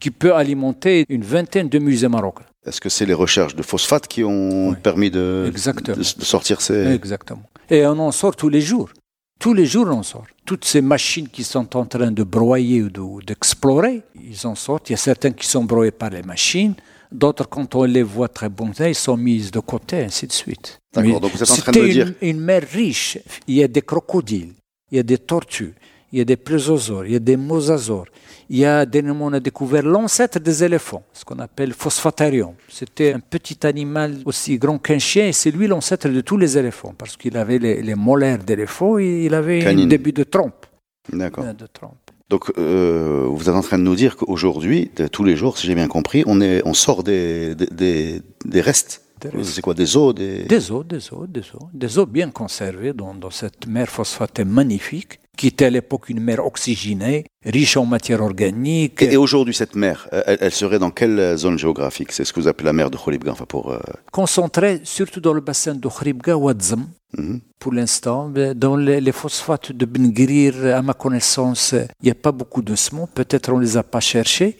qui 0.00 0.10
peut 0.12 0.32
alimenter 0.42 1.04
une 1.08 1.24
vingtaine 1.24 1.68
de 1.68 1.78
musées 1.80 2.08
marocains. 2.08 2.44
Est-ce 2.64 2.80
que 2.80 2.88
c'est 2.88 3.04
les 3.12 3.14
recherches 3.24 3.56
de 3.56 3.62
phosphate 3.62 4.06
qui 4.06 4.22
ont 4.22 4.68
Oui. 4.70 4.76
permis 4.88 5.10
de, 5.10 5.46
Exactement. 5.48 5.96
de, 5.96 6.02
de 6.02 6.24
sortir 6.34 6.60
ces... 6.60 6.86
Exactement. 7.00 7.42
Et 7.68 7.84
on 7.84 7.98
en 7.98 8.12
sort 8.12 8.36
tous 8.36 8.48
les 8.56 8.60
jours. 8.70 8.90
Tous 9.38 9.54
les 9.54 9.66
jours, 9.66 9.86
on 9.88 10.02
sort. 10.02 10.26
Toutes 10.44 10.64
ces 10.64 10.80
machines 10.80 11.28
qui 11.28 11.44
sont 11.44 11.76
en 11.76 11.84
train 11.86 12.10
de 12.10 12.22
broyer 12.24 12.82
ou 12.82 12.90
de- 12.90 13.00
ou 13.00 13.22
d'explorer, 13.22 14.02
ils 14.20 14.46
en 14.46 14.54
sortent. 14.54 14.88
Il 14.90 14.92
y 14.92 14.94
a 14.94 14.98
certains 14.98 15.30
qui 15.32 15.46
sont 15.46 15.64
broyés 15.64 15.92
par 15.92 16.10
les 16.10 16.22
machines. 16.22 16.74
D'autres, 17.12 17.48
quand 17.48 17.74
on 17.74 17.84
les 17.84 18.02
voit 18.02 18.28
très 18.28 18.48
bons, 18.48 18.72
ils 18.80 18.94
sont 18.94 19.16
mis 19.16 19.50
de 19.50 19.60
côté, 19.60 20.02
ainsi 20.04 20.26
de 20.26 20.32
suite. 20.32 20.78
D'accord, 20.92 21.20
donc 21.20 21.32
vous 21.32 21.42
êtes 21.42 21.50
en 21.50 21.56
train 21.56 21.72
de 21.72 21.86
dire- 21.88 22.12
Une, 22.20 22.28
une 22.30 22.40
mer 22.40 22.62
riche. 22.70 23.18
Il 23.46 23.54
y 23.54 23.62
a 23.62 23.68
des 23.68 23.80
crocodiles, 23.82 24.52
il 24.90 24.96
y 24.96 24.98
a 24.98 25.02
des 25.02 25.18
tortues, 25.18 25.74
il 26.12 26.18
y 26.18 26.22
a 26.22 26.24
des 26.24 26.36
plésiosaures, 26.36 27.04
il 27.06 27.12
y 27.12 27.16
a 27.16 27.18
des 27.18 27.36
mosasaures. 27.36 28.06
Il 28.50 28.56
y 28.58 28.64
a, 28.64 28.86
dernièrement, 28.86 29.26
on 29.26 29.32
a 29.34 29.40
découvert 29.40 29.82
l'ancêtre 29.82 30.40
des 30.40 30.64
éléphants, 30.64 31.02
ce 31.12 31.22
qu'on 31.24 31.38
appelle 31.38 31.74
Phosphatarium. 31.74 32.54
C'était 32.68 33.12
un 33.12 33.20
petit 33.20 33.66
animal 33.66 34.16
aussi 34.24 34.56
grand 34.58 34.78
qu'un 34.78 34.98
chien 34.98 35.26
et 35.26 35.32
c'est 35.32 35.50
lui 35.50 35.66
l'ancêtre 35.66 36.08
de 36.08 36.20
tous 36.22 36.38
les 36.38 36.56
éléphants 36.56 36.94
parce 36.96 37.16
qu'il 37.18 37.36
avait 37.36 37.58
les, 37.58 37.82
les 37.82 37.94
molaires 37.94 38.38
d'éléphant 38.38 38.98
et 38.98 39.26
il 39.26 39.34
avait 39.34 39.66
un 39.66 39.86
début 39.86 40.12
de 40.12 40.24
trompe. 40.24 40.64
D'accord. 41.12 41.44
Euh, 41.44 41.52
De 41.52 41.66
trompe. 41.66 41.92
Donc, 42.30 42.52
euh, 42.58 43.24
vous 43.26 43.48
êtes 43.48 43.54
en 43.54 43.62
train 43.62 43.78
de 43.78 43.82
nous 43.84 43.94
dire 43.94 44.16
qu'aujourd'hui, 44.16 44.90
tous 45.12 45.24
les 45.24 45.34
jours, 45.36 45.56
si 45.56 45.66
j'ai 45.66 45.74
bien 45.74 45.88
compris, 45.88 46.22
on, 46.26 46.40
est, 46.42 46.60
on 46.66 46.74
sort 46.74 47.02
des, 47.02 47.54
des, 47.54 47.66
des, 47.66 48.22
des 48.44 48.60
restes 48.60 49.02
C'est 49.42 49.62
quoi 49.62 49.72
Des 49.74 49.96
eaux 49.96 50.12
des... 50.12 50.42
des 50.44 50.70
eaux, 50.70 50.84
des 50.84 51.10
eaux, 51.12 51.26
des 51.26 51.40
eaux. 51.54 51.68
Des 51.72 51.98
eaux 51.98 52.06
bien 52.06 52.30
conservées 52.30 52.92
dans, 52.92 53.14
dans 53.14 53.30
cette 53.30 53.66
mer 53.66 53.88
phosphatée 53.88 54.44
magnifique, 54.44 55.20
qui 55.38 55.46
était 55.46 55.66
à 55.70 55.70
l'époque 55.70 56.10
une 56.14 56.22
mer 56.30 56.40
oxygénée, 56.44 57.24
riche 57.44 57.76
en 57.82 57.86
matière 57.86 58.20
organique. 58.30 59.00
Et, 59.00 59.12
et 59.14 59.16
aujourd'hui, 59.16 59.54
cette 59.54 59.76
mer, 59.84 59.96
elle, 60.12 60.38
elle 60.44 60.52
serait 60.62 60.80
dans 60.84 60.90
quelle 60.98 61.18
zone 61.44 61.58
géographique? 61.64 62.10
C'est 62.12 62.24
ce 62.26 62.32
que 62.32 62.40
vous 62.40 62.48
appelez 62.48 62.66
la 62.66 62.76
mer 62.80 62.90
de 62.90 62.98
Kholibga, 63.02 63.30
enfin 63.32 63.46
pour... 63.54 63.64
euh, 63.70 63.78
Concentrée 64.12 64.80
surtout 64.82 65.20
dans 65.20 65.32
le 65.32 65.40
bassin 65.40 65.74
de 65.84 65.88
Khribga 65.88 66.36
ou 66.36 66.50
mhm. 66.50 67.40
pour 67.60 67.72
l'instant. 67.72 68.20
Dans 68.64 68.76
les, 68.76 69.00
les 69.00 69.12
phosphates 69.12 69.70
de 69.80 69.86
Bengrir, 69.86 70.52
à 70.80 70.82
ma 70.82 70.94
connaissance, 71.04 71.74
il 72.02 72.04
n'y 72.06 72.10
a 72.10 72.20
pas 72.26 72.32
beaucoup 72.32 72.62
de 72.70 72.74
semences. 72.74 73.08
Peut-être 73.14 73.52
on 73.52 73.58
ne 73.58 73.62
les 73.62 73.76
a 73.76 73.84
pas 73.94 74.00
cherchés. 74.00 74.58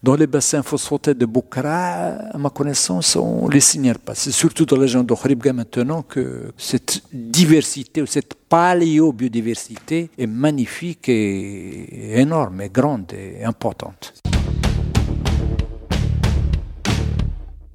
Dans 0.00 0.14
les 0.14 0.28
bassins 0.28 0.62
phosphatés 0.62 1.14
de 1.14 1.26
Boukara, 1.26 2.30
à 2.32 2.38
ma 2.38 2.50
connaissance, 2.50 3.16
on 3.16 3.48
ne 3.48 3.52
les 3.52 3.58
signale 3.58 3.98
pas. 3.98 4.14
C'est 4.14 4.30
surtout 4.30 4.64
dans 4.64 4.76
la 4.76 4.82
région 4.82 5.02
de 5.02 5.12
Khribga 5.12 5.52
maintenant 5.52 6.02
que 6.02 6.52
cette 6.56 7.02
diversité 7.12 8.00
ou 8.00 8.06
cette 8.06 8.34
paléo-biodiversité 8.48 10.08
est 10.16 10.26
magnifique 10.28 11.08
et 11.08 12.20
énorme, 12.20 12.60
et 12.60 12.68
grande 12.68 13.12
et 13.12 13.42
importante. 13.44 14.14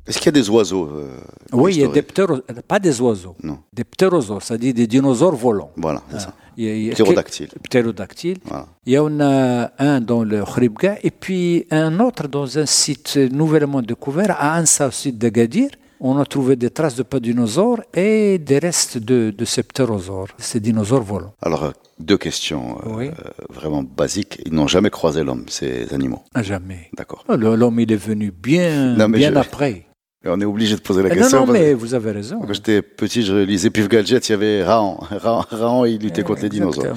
Est-ce 0.07 0.17
qu'il 0.17 0.25
y 0.27 0.29
a 0.29 0.39
des 0.41 0.49
oiseaux 0.49 0.85
euh, 0.93 1.17
Oui, 1.53 1.75
il 1.75 1.79
y 1.81 1.83
a 1.83 1.87
des 1.87 1.99
historiques 2.01 2.13
ptéro- 2.13 2.61
pas 2.67 2.79
des 2.79 2.99
oiseaux, 3.01 3.35
Non. 3.41 3.59
des 3.71 3.83
ptérosaures, 3.85 4.41
c'est-à-dire 4.43 4.73
des 4.73 4.85
dinosaures 4.87 5.35
volants. 5.35 5.71
Voilà, 5.77 6.01
c'est 6.11 6.19
ça. 6.19 6.33
Il 6.57 6.65
y 6.65 6.69
a- 6.69 6.75
il 6.75 6.83
y 6.85 6.89
a- 6.91 6.93
Ptérodactyle. 6.93 7.49
Ptérodactyle. 7.63 8.37
Voilà. 8.45 8.67
Il 8.85 8.93
y 8.93 8.99
en 8.99 9.19
a 9.21 9.71
un 9.79 10.01
dans 10.01 10.23
le 10.23 10.43
Khribga 10.43 10.97
et 11.01 11.09
puis 11.11 11.65
un 11.71 11.99
autre 11.99 12.27
dans 12.27 12.57
un 12.59 12.65
site 12.65 13.15
nouvellement 13.31 13.81
découvert 13.81 14.35
à 14.39 14.59
Ansa, 14.59 14.87
au 14.89 14.91
sud 14.91 15.17
d'Agadir. 15.17 15.69
On 16.05 16.17
a 16.17 16.25
trouvé 16.25 16.57
des 16.57 16.69
traces 16.69 16.95
de 16.95 17.03
pas 17.03 17.21
dinosaures 17.21 17.79
et 17.93 18.37
des 18.37 18.59
restes 18.59 18.97
de, 18.97 19.33
de 19.35 19.45
ces 19.45 19.63
ptérosaures, 19.63 20.27
ces 20.37 20.59
dinosaures 20.59 21.01
volants. 21.01 21.33
Alors, 21.41 21.71
deux 21.97 22.17
questions 22.17 22.77
euh, 22.85 22.89
Oui. 22.97 23.07
euh, 23.07 23.13
vraiment 23.49 23.83
basiques. 23.83 24.41
Ils 24.45 24.53
n'ont 24.53 24.67
jamais 24.67 24.89
croisé 24.89 25.23
l'homme, 25.23 25.45
ces 25.47 25.93
animaux. 25.93 26.21
À 26.35 26.43
jamais. 26.43 26.89
D'accord. 26.97 27.23
Le- 27.29 27.55
L'homme, 27.55 27.79
il 27.79 27.89
est 27.91 27.95
venu 27.95 28.31
bien, 28.31 28.95
Non, 28.97 29.07
bien 29.07 29.31
je- 29.31 29.37
après. 29.37 29.85
On 30.25 30.39
est 30.39 30.45
obligé 30.45 30.75
de 30.75 30.81
poser 30.81 31.03
la 31.03 31.09
Eh 31.09 31.15
non, 31.15 31.21
question. 31.21 31.39
non, 31.41 31.47
que 31.47 31.51
mais 31.51 31.73
vous 31.73 31.93
avez 31.93 32.11
raison. 32.11 32.39
Quand 32.39 32.53
j'étais 32.53 32.81
petit, 32.81 33.23
je 33.23 33.35
lisais 33.35 33.69
Pif 33.69 33.89
Gadget, 33.89 34.29
il 34.29 34.31
y 34.31 34.35
avait 34.35 34.63
Raon. 34.63 34.97
Raon, 35.11 35.43
Raon, 35.49 35.85
il 35.85 35.99
luttait 35.99 36.23
contre 36.23 36.43
les 36.43 36.49
dinosaures. 36.49 36.95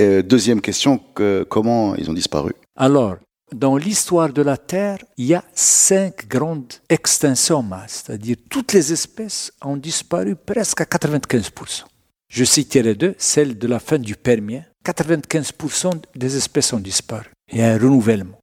Euh, 0.00 0.22
deuxième 0.22 0.60
question, 0.60 0.98
que, 1.14 1.46
comment 1.48 1.94
ils 1.94 2.10
ont 2.10 2.14
disparu? 2.14 2.52
Alors, 2.76 3.16
dans 3.54 3.76
l'histoire 3.76 4.32
de 4.32 4.42
la 4.42 4.56
Terre, 4.56 4.98
il 5.16 5.26
y 5.26 5.34
a 5.34 5.44
cinq 5.54 6.26
grandes 6.28 6.72
extinctions 6.88 7.62
masse, 7.62 8.02
c'est-à-dire 8.04 8.36
toutes 8.50 8.72
les 8.72 8.92
espèces 8.92 9.52
ont 9.64 9.76
disparu 9.76 10.34
presque 10.34 10.80
à 10.80 10.84
95%. 10.84 11.84
Je 12.28 12.42
citerai 12.44 12.96
deux, 12.96 13.14
celle 13.18 13.56
de 13.56 13.68
la 13.68 13.78
fin 13.78 13.98
du 14.00 14.16
Permien, 14.16 14.64
95% 14.84 15.92
des 16.16 16.36
espèces 16.36 16.72
ont 16.72 16.80
disparu. 16.80 17.26
Il 17.52 17.58
y 17.58 17.62
a 17.62 17.72
un 17.74 17.78
renouvellement. 17.78 18.38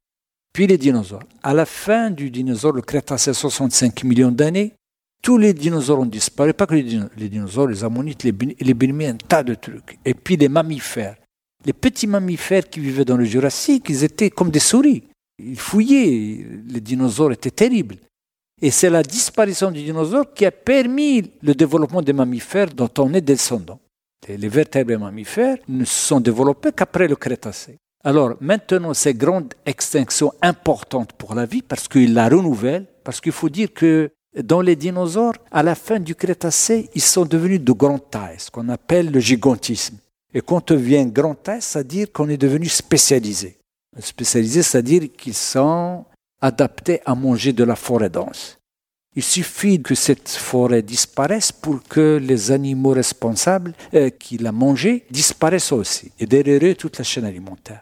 Puis 0.54 0.66
les 0.68 0.78
dinosaures. 0.78 1.24
À 1.42 1.52
la 1.52 1.66
fin 1.66 2.10
du 2.10 2.30
dinosaure, 2.30 2.72
le 2.72 2.80
Crétacé, 2.80 3.34
65 3.34 4.04
millions 4.04 4.30
d'années, 4.30 4.72
tous 5.20 5.36
les 5.36 5.52
dinosaures 5.52 5.98
ont 6.00 6.06
disparu, 6.06 6.54
pas 6.54 6.66
que 6.66 6.74
les, 6.74 6.84
dino- 6.84 7.08
les 7.16 7.28
dinosaures, 7.28 7.66
les 7.66 7.82
ammonites, 7.82 8.22
les, 8.22 8.32
les 8.60 9.06
un 9.06 9.16
tas 9.16 9.42
de 9.42 9.54
trucs. 9.54 9.98
Et 10.04 10.14
puis 10.14 10.36
les 10.36 10.48
mammifères. 10.48 11.16
Les 11.66 11.72
petits 11.72 12.06
mammifères 12.06 12.68
qui 12.68 12.78
vivaient 12.78 13.04
dans 13.04 13.16
le 13.16 13.24
Jurassique, 13.24 13.86
ils 13.88 14.04
étaient 14.04 14.30
comme 14.30 14.50
des 14.50 14.60
souris. 14.60 15.02
Ils 15.38 15.58
fouillaient, 15.58 16.46
les 16.68 16.80
dinosaures 16.80 17.32
étaient 17.32 17.50
terribles. 17.50 17.96
Et 18.62 18.70
c'est 18.70 18.90
la 18.90 19.02
disparition 19.02 19.72
du 19.72 19.82
dinosaure 19.82 20.32
qui 20.32 20.46
a 20.46 20.52
permis 20.52 21.32
le 21.42 21.54
développement 21.54 22.00
des 22.02 22.12
mammifères 22.12 22.72
dont 22.72 22.90
on 22.98 23.12
est 23.12 23.20
descendant. 23.20 23.80
Les 24.28 24.48
vertébrés 24.48 24.96
mammifères 24.98 25.56
ne 25.68 25.84
se 25.84 26.06
sont 26.08 26.20
développés 26.20 26.70
qu'après 26.70 27.08
le 27.08 27.16
Crétacé. 27.16 27.76
Alors 28.06 28.34
maintenant, 28.40 28.92
ces 28.92 29.14
grandes 29.14 29.54
extinctions 29.64 30.32
importantes 30.42 31.14
pour 31.14 31.34
la 31.34 31.46
vie, 31.46 31.62
parce 31.62 31.88
qu'ils 31.88 32.12
la 32.12 32.28
renouvellent, 32.28 32.86
parce 33.02 33.20
qu'il 33.20 33.32
faut 33.32 33.48
dire 33.48 33.72
que 33.72 34.10
dans 34.42 34.60
les 34.60 34.76
dinosaures, 34.76 35.34
à 35.50 35.62
la 35.62 35.74
fin 35.74 35.98
du 35.98 36.14
Crétacé, 36.14 36.90
ils 36.94 37.00
sont 37.00 37.24
devenus 37.24 37.62
de 37.62 37.72
grande 37.72 38.10
taille, 38.10 38.38
ce 38.38 38.50
qu'on 38.50 38.68
appelle 38.68 39.10
le 39.10 39.20
gigantisme. 39.20 39.96
Et 40.34 40.42
quand 40.42 40.70
on 40.70 40.74
devient 40.74 41.06
grande 41.06 41.42
taille, 41.42 41.62
c'est-à-dire 41.62 42.08
qu'on 42.12 42.28
est 42.28 42.36
devenu 42.36 42.66
spécialisé. 42.66 43.56
Spécialisé, 43.98 44.62
c'est-à-dire 44.62 45.02
qu'ils 45.16 45.34
sont 45.34 46.04
adaptés 46.42 47.00
à 47.06 47.14
manger 47.14 47.52
de 47.52 47.64
la 47.64 47.76
forêt 47.76 48.10
dense. 48.10 48.58
Il 49.16 49.22
suffit 49.22 49.80
que 49.80 49.94
cette 49.94 50.28
forêt 50.28 50.82
disparaisse 50.82 51.52
pour 51.52 51.82
que 51.84 52.20
les 52.20 52.50
animaux 52.50 52.90
responsables 52.90 53.72
euh, 53.94 54.10
qui 54.10 54.38
la 54.38 54.50
mangeaient 54.50 55.04
disparaissent 55.10 55.70
aussi. 55.70 56.10
Et 56.18 56.26
derrière 56.26 56.76
toute 56.76 56.98
la 56.98 57.04
chaîne 57.04 57.24
alimentaire. 57.24 57.80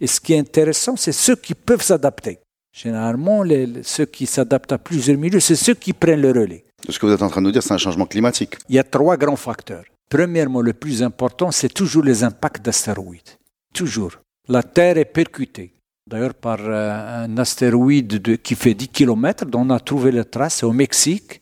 Et 0.00 0.06
ce 0.06 0.20
qui 0.20 0.32
est 0.32 0.38
intéressant, 0.38 0.96
c'est 0.96 1.12
ceux 1.12 1.36
qui 1.36 1.54
peuvent 1.54 1.82
s'adapter. 1.82 2.38
Généralement, 2.72 3.42
les- 3.42 3.82
ceux 3.82 4.06
qui 4.06 4.26
s'adaptent 4.26 4.72
à 4.72 4.78
plusieurs 4.78 5.18
milieux, 5.18 5.40
c'est 5.40 5.56
ceux 5.56 5.74
qui 5.74 5.92
prennent 5.92 6.22
le 6.22 6.30
relais. 6.30 6.64
Ce 6.88 6.98
que 6.98 7.06
vous 7.06 7.12
êtes 7.12 7.22
en 7.22 7.28
train 7.28 7.40
de 7.42 7.46
nous 7.46 7.52
dire, 7.52 7.62
c'est 7.62 7.74
un 7.74 7.78
changement 7.78 8.06
climatique. 8.06 8.56
Il 8.68 8.76
y 8.76 8.78
a 8.78 8.84
trois 8.84 9.16
grands 9.16 9.36
facteurs. 9.36 9.84
Premièrement, 10.08 10.62
le 10.62 10.72
plus 10.72 11.02
important, 11.02 11.50
c'est 11.50 11.68
toujours 11.72 12.02
les 12.02 12.24
impacts 12.24 12.64
d'astéroïdes. 12.64 13.28
Toujours. 13.74 14.12
La 14.48 14.62
Terre 14.62 14.96
est 14.98 15.04
percutée. 15.04 15.74
D'ailleurs, 16.08 16.34
par 16.34 16.58
euh, 16.60 17.24
un 17.26 17.36
astéroïde 17.38 18.20
de- 18.22 18.36
qui 18.36 18.54
fait 18.54 18.74
10 18.74 18.88
km, 18.88 19.44
dont 19.44 19.60
on 19.66 19.70
a 19.70 19.78
trouvé 19.78 20.10
les 20.10 20.24
traces 20.24 20.62
au 20.64 20.72
Mexique, 20.72 21.40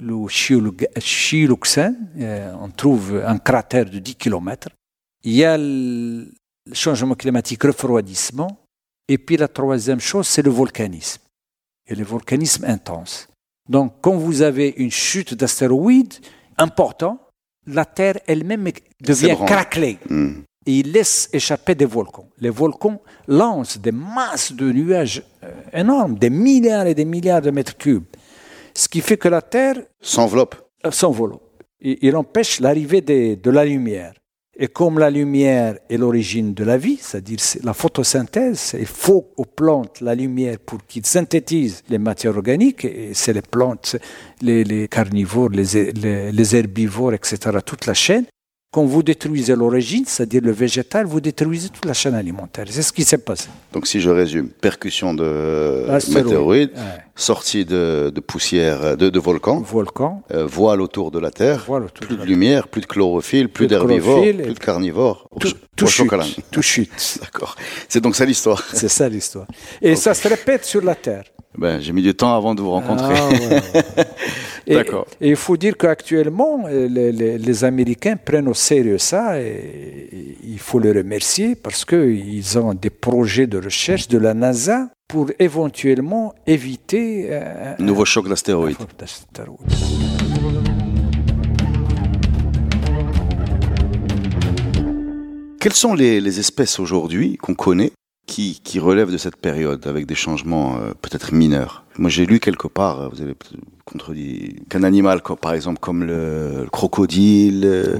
le 0.00 0.14
Chilu- 0.28 0.86
Chiluxen. 0.98 1.94
euh, 2.18 2.52
on 2.60 2.70
trouve 2.70 3.22
un 3.24 3.38
cratère 3.38 3.84
de 3.90 3.98
10 3.98 4.16
km. 4.16 4.68
Il 5.24 5.34
y 5.34 5.44
a 5.44 5.56
le 6.68 6.74
changement 6.74 7.14
climatique, 7.14 7.62
refroidissement. 7.64 8.58
Et 9.08 9.18
puis 9.18 9.36
la 9.36 9.48
troisième 9.48 10.00
chose, 10.00 10.26
c'est 10.26 10.42
le 10.42 10.50
volcanisme. 10.50 11.22
Et 11.86 11.94
le 11.94 12.04
volcanisme 12.04 12.64
intense. 12.66 13.28
Donc, 13.68 13.94
quand 14.00 14.14
vous 14.16 14.42
avez 14.42 14.74
une 14.76 14.90
chute 14.90 15.34
d'astéroïdes 15.34 16.14
important, 16.56 17.18
la 17.66 17.84
Terre 17.84 18.18
elle-même 18.26 18.68
devient 19.00 19.36
craquelée 19.46 19.98
Hmm. 20.08 20.42
et 20.66 20.78
il 20.80 20.92
laisse 20.92 21.28
échapper 21.32 21.74
des 21.74 21.84
volcans. 21.86 22.28
Les 22.38 22.50
volcans 22.50 23.00
lancent 23.26 23.78
des 23.78 23.92
masses 23.92 24.52
de 24.52 24.70
nuages 24.72 25.22
euh, 25.44 25.50
énormes, 25.72 26.18
des 26.18 26.30
milliards 26.30 26.86
et 26.86 26.94
des 26.94 27.04
milliards 27.04 27.42
de 27.42 27.50
mètres 27.50 27.76
cubes. 27.76 28.04
Ce 28.74 28.88
qui 28.88 29.00
fait 29.00 29.16
que 29.16 29.28
la 29.28 29.42
Terre 29.42 29.76
S'enveloppe. 30.00 30.56
euh, 30.86 30.90
s'envole. 30.90 31.36
Il, 31.80 31.98
il 32.02 32.16
empêche 32.16 32.60
l'arrivée 32.60 33.00
de 33.02 33.50
la 33.50 33.64
lumière. 33.64 34.14
Et 34.60 34.66
comme 34.66 34.98
la 34.98 35.08
lumière 35.08 35.76
est 35.88 35.96
l'origine 35.96 36.52
de 36.52 36.64
la 36.64 36.76
vie, 36.76 36.98
c'est-à-dire 37.00 37.38
c'est 37.38 37.62
la 37.64 37.72
photosynthèse, 37.74 38.74
il 38.78 38.86
faut 38.86 39.28
aux 39.36 39.44
plantes 39.44 40.00
la 40.00 40.14
lumière 40.16 40.56
pour 40.58 40.78
qu'ils 40.84 41.06
synthétisent 41.06 41.82
les 41.88 41.98
matières 41.98 42.36
organiques, 42.36 42.84
et 42.84 43.10
c'est 43.14 43.32
les 43.32 43.42
plantes, 43.42 43.96
les, 44.42 44.64
les 44.64 44.88
carnivores, 44.88 45.50
les, 45.50 45.92
les- 45.92 46.32
les 46.32 46.56
herbivores, 46.56 47.14
etc., 47.14 47.36
toute 47.64 47.86
la 47.86 47.94
chaîne. 47.94 48.24
Quand 48.70 48.84
vous 48.84 49.02
détruisez 49.02 49.54
l'origine, 49.56 50.04
c'est-à-dire 50.06 50.42
le 50.44 50.50
végétal, 50.52 51.06
vous 51.06 51.20
détruisez 51.22 51.68
toute 51.70 51.86
la 51.86 51.94
chaîne 51.94 52.14
alimentaire. 52.14 52.66
C'est 52.68 52.82
ce 52.82 52.92
qui 52.92 53.02
s'est 53.02 53.16
passé. 53.16 53.48
Donc, 53.72 53.86
si 53.86 53.98
je 54.00 54.10
résume, 54.10 54.48
percussion 54.48 55.14
de 55.14 55.86
Astéroïde. 55.88 56.24
météorites, 56.26 56.72
Ouais. 56.74 57.02
Sortie 57.18 57.64
de, 57.64 58.10
de 58.14 58.20
poussière, 58.20 58.96
de, 58.96 59.10
de 59.10 59.18
volcans, 59.18 59.60
Volcan, 59.60 60.22
euh, 60.32 60.46
voile 60.46 60.80
autour 60.80 61.10
de 61.10 61.18
la 61.18 61.30
Terre, 61.30 61.64
Voile 61.66 61.84
autour 61.84 62.06
plus 62.06 62.16
de 62.16 62.24
lumière, 62.24 62.68
plus 62.68 62.80
de 62.80 62.86
chlorophylle, 62.86 63.48
plus, 63.48 63.66
d'herbivores, 63.66 64.22
plus 64.22 64.54
de 64.54 64.58
carnivores. 64.58 65.28
Tout, 65.40 65.52
tout 65.76 65.86
chute. 65.88 66.10
Tout 66.50 66.62
chute. 66.62 67.18
D'accord. 67.20 67.56
C'est 67.88 68.00
donc 68.00 68.14
ça 68.16 68.24
l'histoire. 68.24 68.62
C'est 68.72 68.88
ça 68.88 69.08
l'histoire. 69.08 69.46
Et 69.82 69.96
ça 70.04 70.14
se 70.14 70.26
répète 70.28 70.64
sur 70.64 70.82
la 70.82 70.94
Terre. 70.94 71.24
Ben, 71.56 71.80
j'ai 71.80 71.92
mis 71.92 72.02
du 72.02 72.14
temps 72.14 72.36
avant 72.36 72.54
de 72.54 72.60
vous 72.60 72.70
rencontrer. 72.70 73.14
Ah, 73.16 73.28
ouais, 73.28 73.48
ouais. 73.48 73.62
Et- 74.68 74.74
D'accord. 74.74 75.06
Et 75.20 75.30
il 75.30 75.36
faut 75.36 75.56
dire 75.56 75.76
qu'actuellement, 75.76 76.66
euh, 76.68 76.86
les, 76.88 77.10
les- 77.10 77.38
les 77.38 77.64
Américains 77.64 78.16
prennent 78.16 78.48
au 78.48 78.54
sérieux 78.54 78.98
ça 78.98 79.40
et, 79.40 79.46
et 80.12 80.36
il 80.44 80.58
faut 80.58 80.78
les 80.78 80.92
remercier 80.92 81.56
parce 81.56 81.84
qu'ils 81.84 82.58
ont 82.58 82.74
des 82.74 82.90
projets 82.90 83.46
de 83.46 83.58
recherche 83.58 84.06
de 84.08 84.18
la 84.18 84.34
NASA 84.34 84.88
pour 85.08 85.30
éventuellement 85.38 86.34
éviter 86.46 87.28
euh, 87.30 87.74
un 87.78 87.82
Nouveau 87.82 88.04
choc 88.04 88.28
d'astéroïdes. 88.28 88.76
Quelles 95.60 95.72
sont 95.72 95.94
les, 95.94 96.20
les 96.20 96.38
espèces 96.38 96.78
aujourd'hui 96.78 97.38
qu'on 97.38 97.54
connaît 97.54 97.90
qui, 98.26 98.60
qui 98.62 98.78
relèvent 98.78 99.10
de 99.10 99.16
cette 99.16 99.36
période 99.36 99.86
avec 99.86 100.04
des 100.04 100.14
changements 100.14 100.76
euh, 100.76 100.92
peut-être 101.00 101.32
mineurs? 101.32 101.84
Moi, 101.98 102.10
j'ai 102.10 102.26
lu 102.26 102.38
quelque 102.38 102.68
part, 102.68 103.00
euh, 103.00 103.08
vous 103.08 103.20
avez 103.22 103.34
contredit, 103.84 104.54
qu'un 104.68 104.84
animal, 104.84 105.20
par 105.40 105.52
exemple, 105.52 105.80
comme 105.80 106.04
le, 106.04 106.66
crocodile, 106.70 107.62
euh, 107.64 107.96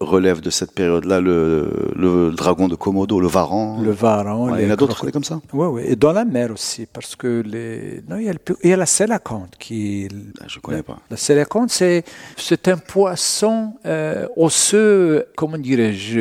relève 0.00 0.40
de 0.40 0.48
cette 0.48 0.72
période-là 0.72 1.20
le, 1.20 2.32
dragon 2.34 2.68
de 2.68 2.74
Komodo, 2.74 3.20
le 3.20 3.26
varan. 3.26 3.82
Le 3.82 3.90
varan. 3.90 4.56
il 4.56 4.64
y 4.64 4.66
en 4.66 4.70
a 4.70 4.76
d'autres 4.76 5.10
comme 5.10 5.24
ça 5.24 5.42
Oui, 5.52 5.66
oui. 5.66 5.82
Et 5.86 5.96
dans 5.96 6.12
la 6.12 6.24
mer 6.24 6.52
aussi, 6.52 6.86
parce 6.90 7.14
que 7.14 7.42
les... 7.44 8.02
non, 8.08 8.16
il, 8.16 8.24
y 8.24 8.30
a 8.30 8.34
il 8.62 8.70
y 8.70 8.72
a 8.72 8.76
la 8.76 8.86
sélacanthe 8.86 9.56
qui. 9.58 10.08
Ah, 10.40 10.44
je 10.46 10.58
ne 10.58 10.62
connais 10.62 10.82
pas. 10.82 10.98
La 11.10 11.18
sélacanthe, 11.18 11.70
c'est, 11.70 12.04
c'est 12.36 12.68
un 12.68 12.78
poisson 12.78 13.74
euh, 13.84 14.26
osseux, 14.36 15.26
comment 15.36 15.58
dirais-je, 15.58 16.18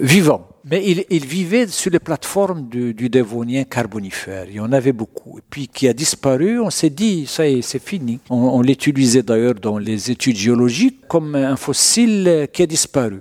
vivant. 0.00 0.48
Mais 0.70 0.84
il, 1.08 1.26
vivait 1.26 1.66
sur 1.66 1.90
les 1.90 1.98
plateformes 1.98 2.68
du, 2.68 3.08
Dévonien 3.08 3.64
carbonifère. 3.64 4.44
Il 4.48 4.56
y 4.56 4.60
en 4.60 4.72
avait 4.72 4.92
beaucoup. 4.92 5.38
Et 5.38 5.42
puis 5.48 5.66
qui 5.66 5.88
a 5.88 5.94
disparu, 5.94 6.60
on 6.60 6.68
s'est 6.68 6.90
dit, 6.90 7.26
ça 7.26 7.44
c'est 7.62 7.82
fini. 7.82 8.20
On, 8.28 8.60
l'utilisait 8.60 9.22
d'ailleurs 9.22 9.54
dans 9.54 9.78
les 9.78 10.10
études 10.10 10.36
géologiques 10.36 11.06
comme 11.08 11.34
un 11.34 11.56
fossile 11.56 12.48
qui 12.52 12.62
a 12.62 12.66
disparu. 12.66 13.20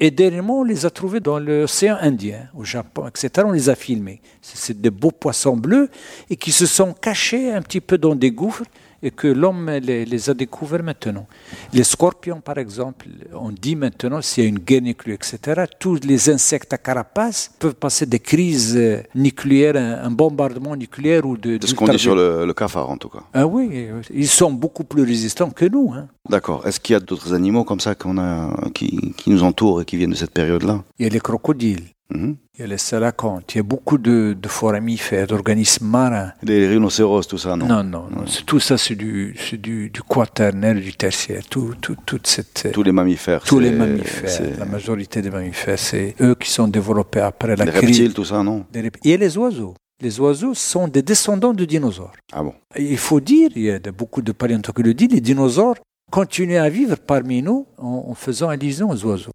Et 0.00 0.10
dernièrement, 0.10 0.60
on 0.60 0.64
les 0.64 0.84
a 0.84 0.90
trouvés 0.90 1.20
dans 1.20 1.38
l'océan 1.38 1.96
Indien, 2.00 2.48
au 2.56 2.64
Japon, 2.64 3.06
etc. 3.06 3.46
On 3.46 3.52
les 3.52 3.68
a 3.68 3.76
filmés. 3.76 4.20
C'est 4.40 4.80
des 4.80 4.90
beaux 4.90 5.12
poissons 5.12 5.56
bleus 5.56 5.88
et 6.28 6.34
qui 6.34 6.50
se 6.50 6.66
sont 6.66 6.92
cachés 6.92 7.52
un 7.52 7.62
petit 7.62 7.80
peu 7.80 7.98
dans 7.98 8.16
des 8.16 8.32
gouffres 8.32 8.64
et 9.02 9.10
que 9.10 9.28
l'homme 9.28 9.70
les, 9.70 10.30
a 10.30 10.34
découverts 10.34 10.82
maintenant. 10.82 11.26
Les 11.72 11.84
scorpions, 11.84 12.40
par 12.40 12.58
exemple, 12.58 13.06
on 13.34 13.50
dit 13.50 13.76
maintenant, 13.76 14.20
s'il 14.22 14.44
y 14.44 14.46
a 14.46 14.48
une 14.48 14.58
guerre 14.58 14.82
nucléaire, 14.82 15.18
etc., 15.20 15.64
tous 15.78 16.00
les 16.04 16.30
insectes 16.30 16.72
à 16.72 16.78
carapace 16.78 17.50
peuvent 17.58 17.74
passer 17.74 18.06
des 18.06 18.20
crises 18.20 18.78
nucléaires, 19.14 19.76
un, 19.76 20.10
bombardement 20.10 20.76
nucléaire 20.76 21.26
ou 21.26 21.36
de... 21.36 21.56
De 21.56 21.66
ce 21.66 21.74
qu'on 21.74 21.88
dit 21.88 21.98
sur 21.98 22.14
le, 22.14 22.52
cafard, 22.52 22.90
en 22.90 22.96
tout 22.96 23.08
cas. 23.08 23.22
Ah 23.32 23.46
oui, 23.46 23.88
ils 24.12 24.28
sont 24.28 24.52
beaucoup 24.52 24.84
plus 24.84 25.02
résistants 25.02 25.50
que 25.50 25.64
nous. 25.64 25.92
Hein. 25.94 26.08
D'accord. 26.28 26.66
Est-ce 26.66 26.78
qu'il 26.78 26.92
y 26.92 26.96
a 26.96 27.00
d'autres 27.00 27.32
animaux 27.34 27.64
comme 27.64 27.80
ça 27.80 27.94
qu'on 27.94 28.18
a, 28.18 28.70
qui, 28.74 29.12
qui 29.16 29.30
nous 29.30 29.42
entourent 29.42 29.82
et 29.82 29.84
qui 29.84 29.96
viennent 29.96 30.10
de 30.10 30.16
cette 30.16 30.32
période-là? 30.32 30.84
Il 30.98 31.04
y 31.04 31.08
a 31.08 31.12
les 31.12 31.20
crocodiles. 31.20 31.91
Il 32.14 32.60
y 32.60 32.62
a 32.62 32.66
les 32.66 32.78
salacontes, 32.78 33.54
il 33.54 33.56
y 33.56 33.60
a 33.60 33.62
beaucoup 33.62 33.96
de, 33.96 34.36
de 34.38 34.48
foramifères, 34.48 35.26
d'organismes 35.26 35.86
marins. 35.86 36.32
Les 36.42 36.68
rhinocéros, 36.68 37.26
tout 37.26 37.38
ça, 37.38 37.56
non? 37.56 37.66
Non, 37.66 37.82
non, 37.82 38.08
tout 38.46 38.60
ça 38.60 38.76
c'est 38.76 38.94
du, 38.94 39.34
du, 39.52 39.88
du, 39.88 40.02
quaternaire, 40.02 40.74
du 40.74 40.92
tertiaire, 40.92 41.42
tout, 41.48 41.74
tout, 41.80 41.96
toute 42.04 42.26
cette... 42.26 42.70
Tous 42.72 42.82
les 42.82 42.92
mammifères. 42.92 43.42
Tous 43.44 43.58
les 43.58 43.70
mammifères, 43.70 44.58
la 44.58 44.66
majorité 44.66 45.22
des 45.22 45.30
mammifères, 45.30 45.78
c'est 45.78 46.14
eux 46.20 46.34
qui 46.34 46.50
sont 46.50 46.68
développés 46.68 47.20
après 47.20 47.56
la 47.56 47.64
crise. 47.66 47.80
Les 47.80 47.86
reptiles, 47.86 48.14
tout 48.14 48.24
ça, 48.24 48.42
non? 48.42 48.66
Et 49.04 49.16
les 49.16 49.38
oiseaux. 49.38 49.74
Les 50.02 50.20
oiseaux 50.20 50.52
sont 50.52 50.88
des 50.88 51.02
descendants 51.02 51.54
de 51.54 51.64
dinosaures. 51.64 52.12
Ah 52.32 52.42
bon? 52.42 52.54
Il 52.76 52.98
faut 52.98 53.20
dire, 53.20 53.50
il 53.54 53.62
y 53.62 53.70
a 53.70 53.78
beaucoup 53.92 54.20
de 54.20 54.32
paléontologues 54.32 54.76
qui 54.76 54.82
le 54.82 54.94
disent, 54.94 55.12
les 55.12 55.20
dinosaures 55.20 55.76
continuaient 56.10 56.58
à 56.58 56.68
vivre 56.68 56.96
parmi 56.96 57.40
nous 57.40 57.66
en, 57.78 58.06
en 58.08 58.14
faisant 58.14 58.48
allusion 58.48 58.90
aux 58.90 59.04
oiseaux. 59.06 59.30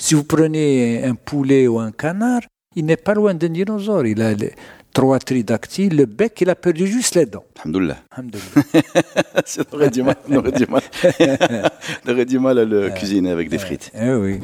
Si 0.00 0.14
vous 0.14 0.24
prenez 0.24 1.04
un 1.04 1.14
poulet 1.14 1.68
ou 1.68 1.78
un 1.78 1.92
canard, 1.92 2.40
il 2.74 2.86
n'est 2.86 2.96
pas 2.96 3.12
loin 3.12 3.34
d'un 3.34 3.50
dinosaure. 3.50 4.06
Il 4.06 4.22
a 4.22 4.32
les 4.32 4.52
trois 4.94 5.18
tridactyles, 5.18 5.94
le 5.94 6.06
bec, 6.06 6.40
il 6.40 6.48
a 6.48 6.54
perdu 6.54 6.86
juste 6.86 7.16
les 7.16 7.26
dents. 7.26 7.44
Alhamdoulilah. 7.62 7.98
on 8.16 9.74
aurait 9.76 9.90
du 9.90 10.02
mal, 10.02 10.16
on 10.26 10.36
aurait 10.36 10.52
du 10.52 10.66
mal. 10.66 10.82
on 12.06 12.10
aurait 12.10 12.24
du 12.24 12.38
mal 12.38 12.58
à 12.58 12.64
le 12.64 12.88
cuisiner 12.90 13.30
avec 13.30 13.50
des 13.50 13.58
frites. 13.58 13.92
Eh 13.94 14.14
oui. 14.14 14.40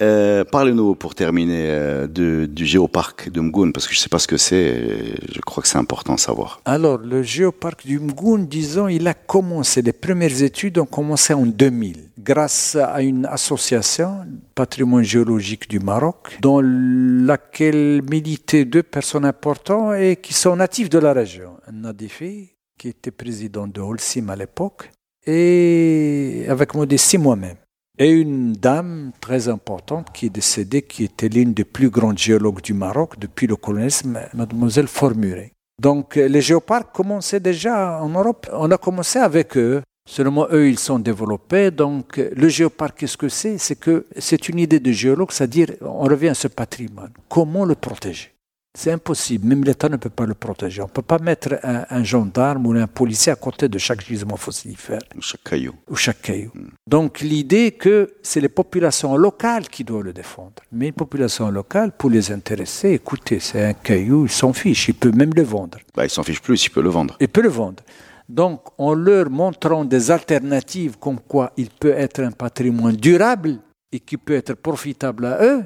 Euh, 0.00 0.44
parlez-nous 0.44 0.94
pour 0.94 1.14
terminer 1.14 1.66
euh, 1.68 2.06
du 2.06 2.66
géoparc 2.66 3.30
de 3.30 3.40
Mgoun, 3.40 3.72
parce 3.72 3.86
que 3.86 3.94
je 3.94 3.98
ne 4.00 4.02
sais 4.02 4.08
pas 4.08 4.18
ce 4.18 4.26
que 4.26 4.36
c'est, 4.36 5.14
je 5.32 5.40
crois 5.40 5.62
que 5.62 5.68
c'est 5.68 5.78
important 5.78 6.14
à 6.14 6.18
savoir. 6.18 6.60
Alors, 6.64 6.98
le 6.98 7.22
géoparc 7.22 7.86
du 7.86 8.00
Mgoun, 8.00 8.46
disons, 8.46 8.88
il 8.88 9.06
a 9.06 9.14
commencé, 9.14 9.82
les 9.82 9.92
premières 9.92 10.42
études 10.42 10.78
ont 10.78 10.86
commencé 10.86 11.32
en 11.32 11.46
2000, 11.46 12.10
grâce 12.18 12.76
à 12.76 13.02
une 13.02 13.26
association, 13.26 14.26
Patrimoine 14.54 15.04
géologique 15.04 15.68
du 15.68 15.78
Maroc, 15.78 16.38
dans 16.40 16.60
laquelle 16.60 18.02
militaient 18.08 18.64
deux 18.64 18.82
personnes 18.82 19.24
importantes 19.24 19.94
et 19.96 20.16
qui 20.16 20.32
sont 20.32 20.56
natifs 20.56 20.90
de 20.90 20.98
la 20.98 21.12
région. 21.12 21.56
Nadifi, 21.72 22.50
qui 22.78 22.88
était 22.88 23.10
président 23.10 23.66
de 23.66 23.80
Holcim 23.80 24.28
à 24.28 24.36
l'époque, 24.36 24.90
et 25.26 26.44
avec 26.48 26.74
Modestie 26.74 27.16
moi-même 27.16 27.56
et 27.98 28.10
une 28.10 28.52
dame 28.52 29.12
très 29.20 29.48
importante 29.48 30.08
qui 30.12 30.26
est 30.26 30.30
décédée, 30.30 30.82
qui 30.82 31.04
était 31.04 31.28
l'une 31.28 31.54
des 31.54 31.64
plus 31.64 31.90
grandes 31.90 32.18
géologues 32.18 32.60
du 32.60 32.74
Maroc 32.74 33.18
depuis 33.18 33.46
le 33.46 33.56
colonialisme, 33.56 34.18
mademoiselle 34.34 34.88
Formuré. 34.88 35.52
Donc 35.80 36.16
les 36.16 36.40
géoparcs 36.40 36.92
commençaient 36.92 37.40
déjà 37.40 38.00
en 38.00 38.08
Europe, 38.08 38.48
on 38.52 38.70
a 38.70 38.78
commencé 38.78 39.18
avec 39.18 39.56
eux. 39.56 39.82
Seulement 40.06 40.46
eux, 40.52 40.68
ils 40.68 40.78
sont 40.78 40.98
développés. 40.98 41.70
Donc 41.70 42.18
le 42.18 42.48
géoparc, 42.48 42.98
qu'est-ce 42.98 43.16
que 43.16 43.30
c'est? 43.30 43.56
C'est 43.56 43.76
que 43.76 44.06
c'est 44.18 44.50
une 44.50 44.58
idée 44.58 44.78
de 44.78 44.92
géologue, 44.92 45.32
c'est-à-dire 45.32 45.68
on 45.80 46.04
revient 46.04 46.28
à 46.28 46.34
ce 46.34 46.48
patrimoine. 46.48 47.12
Comment 47.28 47.64
le 47.64 47.74
protéger? 47.74 48.33
C'est 48.76 48.90
impossible, 48.90 49.46
même 49.46 49.62
l'État 49.62 49.88
ne 49.88 49.96
peut 49.96 50.10
pas 50.10 50.26
le 50.26 50.34
protéger. 50.34 50.82
On 50.82 50.86
ne 50.86 50.90
peut 50.90 51.02
pas 51.02 51.20
mettre 51.20 51.60
un, 51.62 52.02
gendarme 52.02 52.66
ou 52.66 52.72
un 52.72 52.88
policier 52.88 53.30
à 53.30 53.36
côté 53.36 53.68
de 53.68 53.78
chaque 53.78 54.04
gisement 54.04 54.36
fossilifère. 54.36 54.98
Ou 55.16 55.22
chaque 55.22 55.44
caillou. 55.44 55.74
Ou 55.88 55.94
chaque 55.94 56.20
caillou. 56.20 56.50
Hmm. 56.54 56.70
Donc 56.86 57.20
l'idée 57.20 57.72
que 57.72 58.14
c'est 58.22 58.40
les 58.40 58.48
populations 58.48 59.16
locales 59.16 59.68
qui 59.68 59.84
doivent 59.84 60.02
le 60.02 60.12
défendre. 60.12 60.54
Mais 60.72 60.88
une 60.88 60.92
population 60.92 61.50
locale, 61.50 61.92
pour 61.92 62.10
les 62.10 62.32
intéresser, 62.32 62.90
écoutez, 62.90 63.38
c'est 63.38 63.64
un 63.64 63.74
caillou, 63.74 64.24
ils 64.26 64.30
s'en 64.32 64.52
fichent, 64.52 64.88
ils 64.88 64.94
peuvent 64.94 65.16
même 65.16 65.34
le 65.34 65.42
vendre. 65.42 65.78
Bah, 65.94 66.04
ils 66.04 66.10
s'en 66.10 66.24
fichent 66.24 66.42
plus, 66.42 66.66
ils 66.66 66.70
peuvent 66.70 66.84
le 66.84 66.90
vendre. 66.90 67.16
Ils 67.20 67.28
peuvent 67.28 67.44
le 67.44 67.50
vendre. 67.50 67.82
Donc 68.28 68.62
en 68.78 68.94
leur 68.94 69.30
montrant 69.30 69.84
des 69.84 70.10
alternatives 70.10 70.98
comme 70.98 71.20
quoi 71.20 71.52
il 71.56 71.70
peut 71.70 71.92
être 71.92 72.20
un 72.20 72.32
patrimoine 72.32 72.96
durable 72.96 73.58
et 73.92 74.00
qui 74.00 74.16
peut 74.16 74.34
être 74.34 74.54
profitable 74.54 75.26
à 75.26 75.44
eux, 75.44 75.62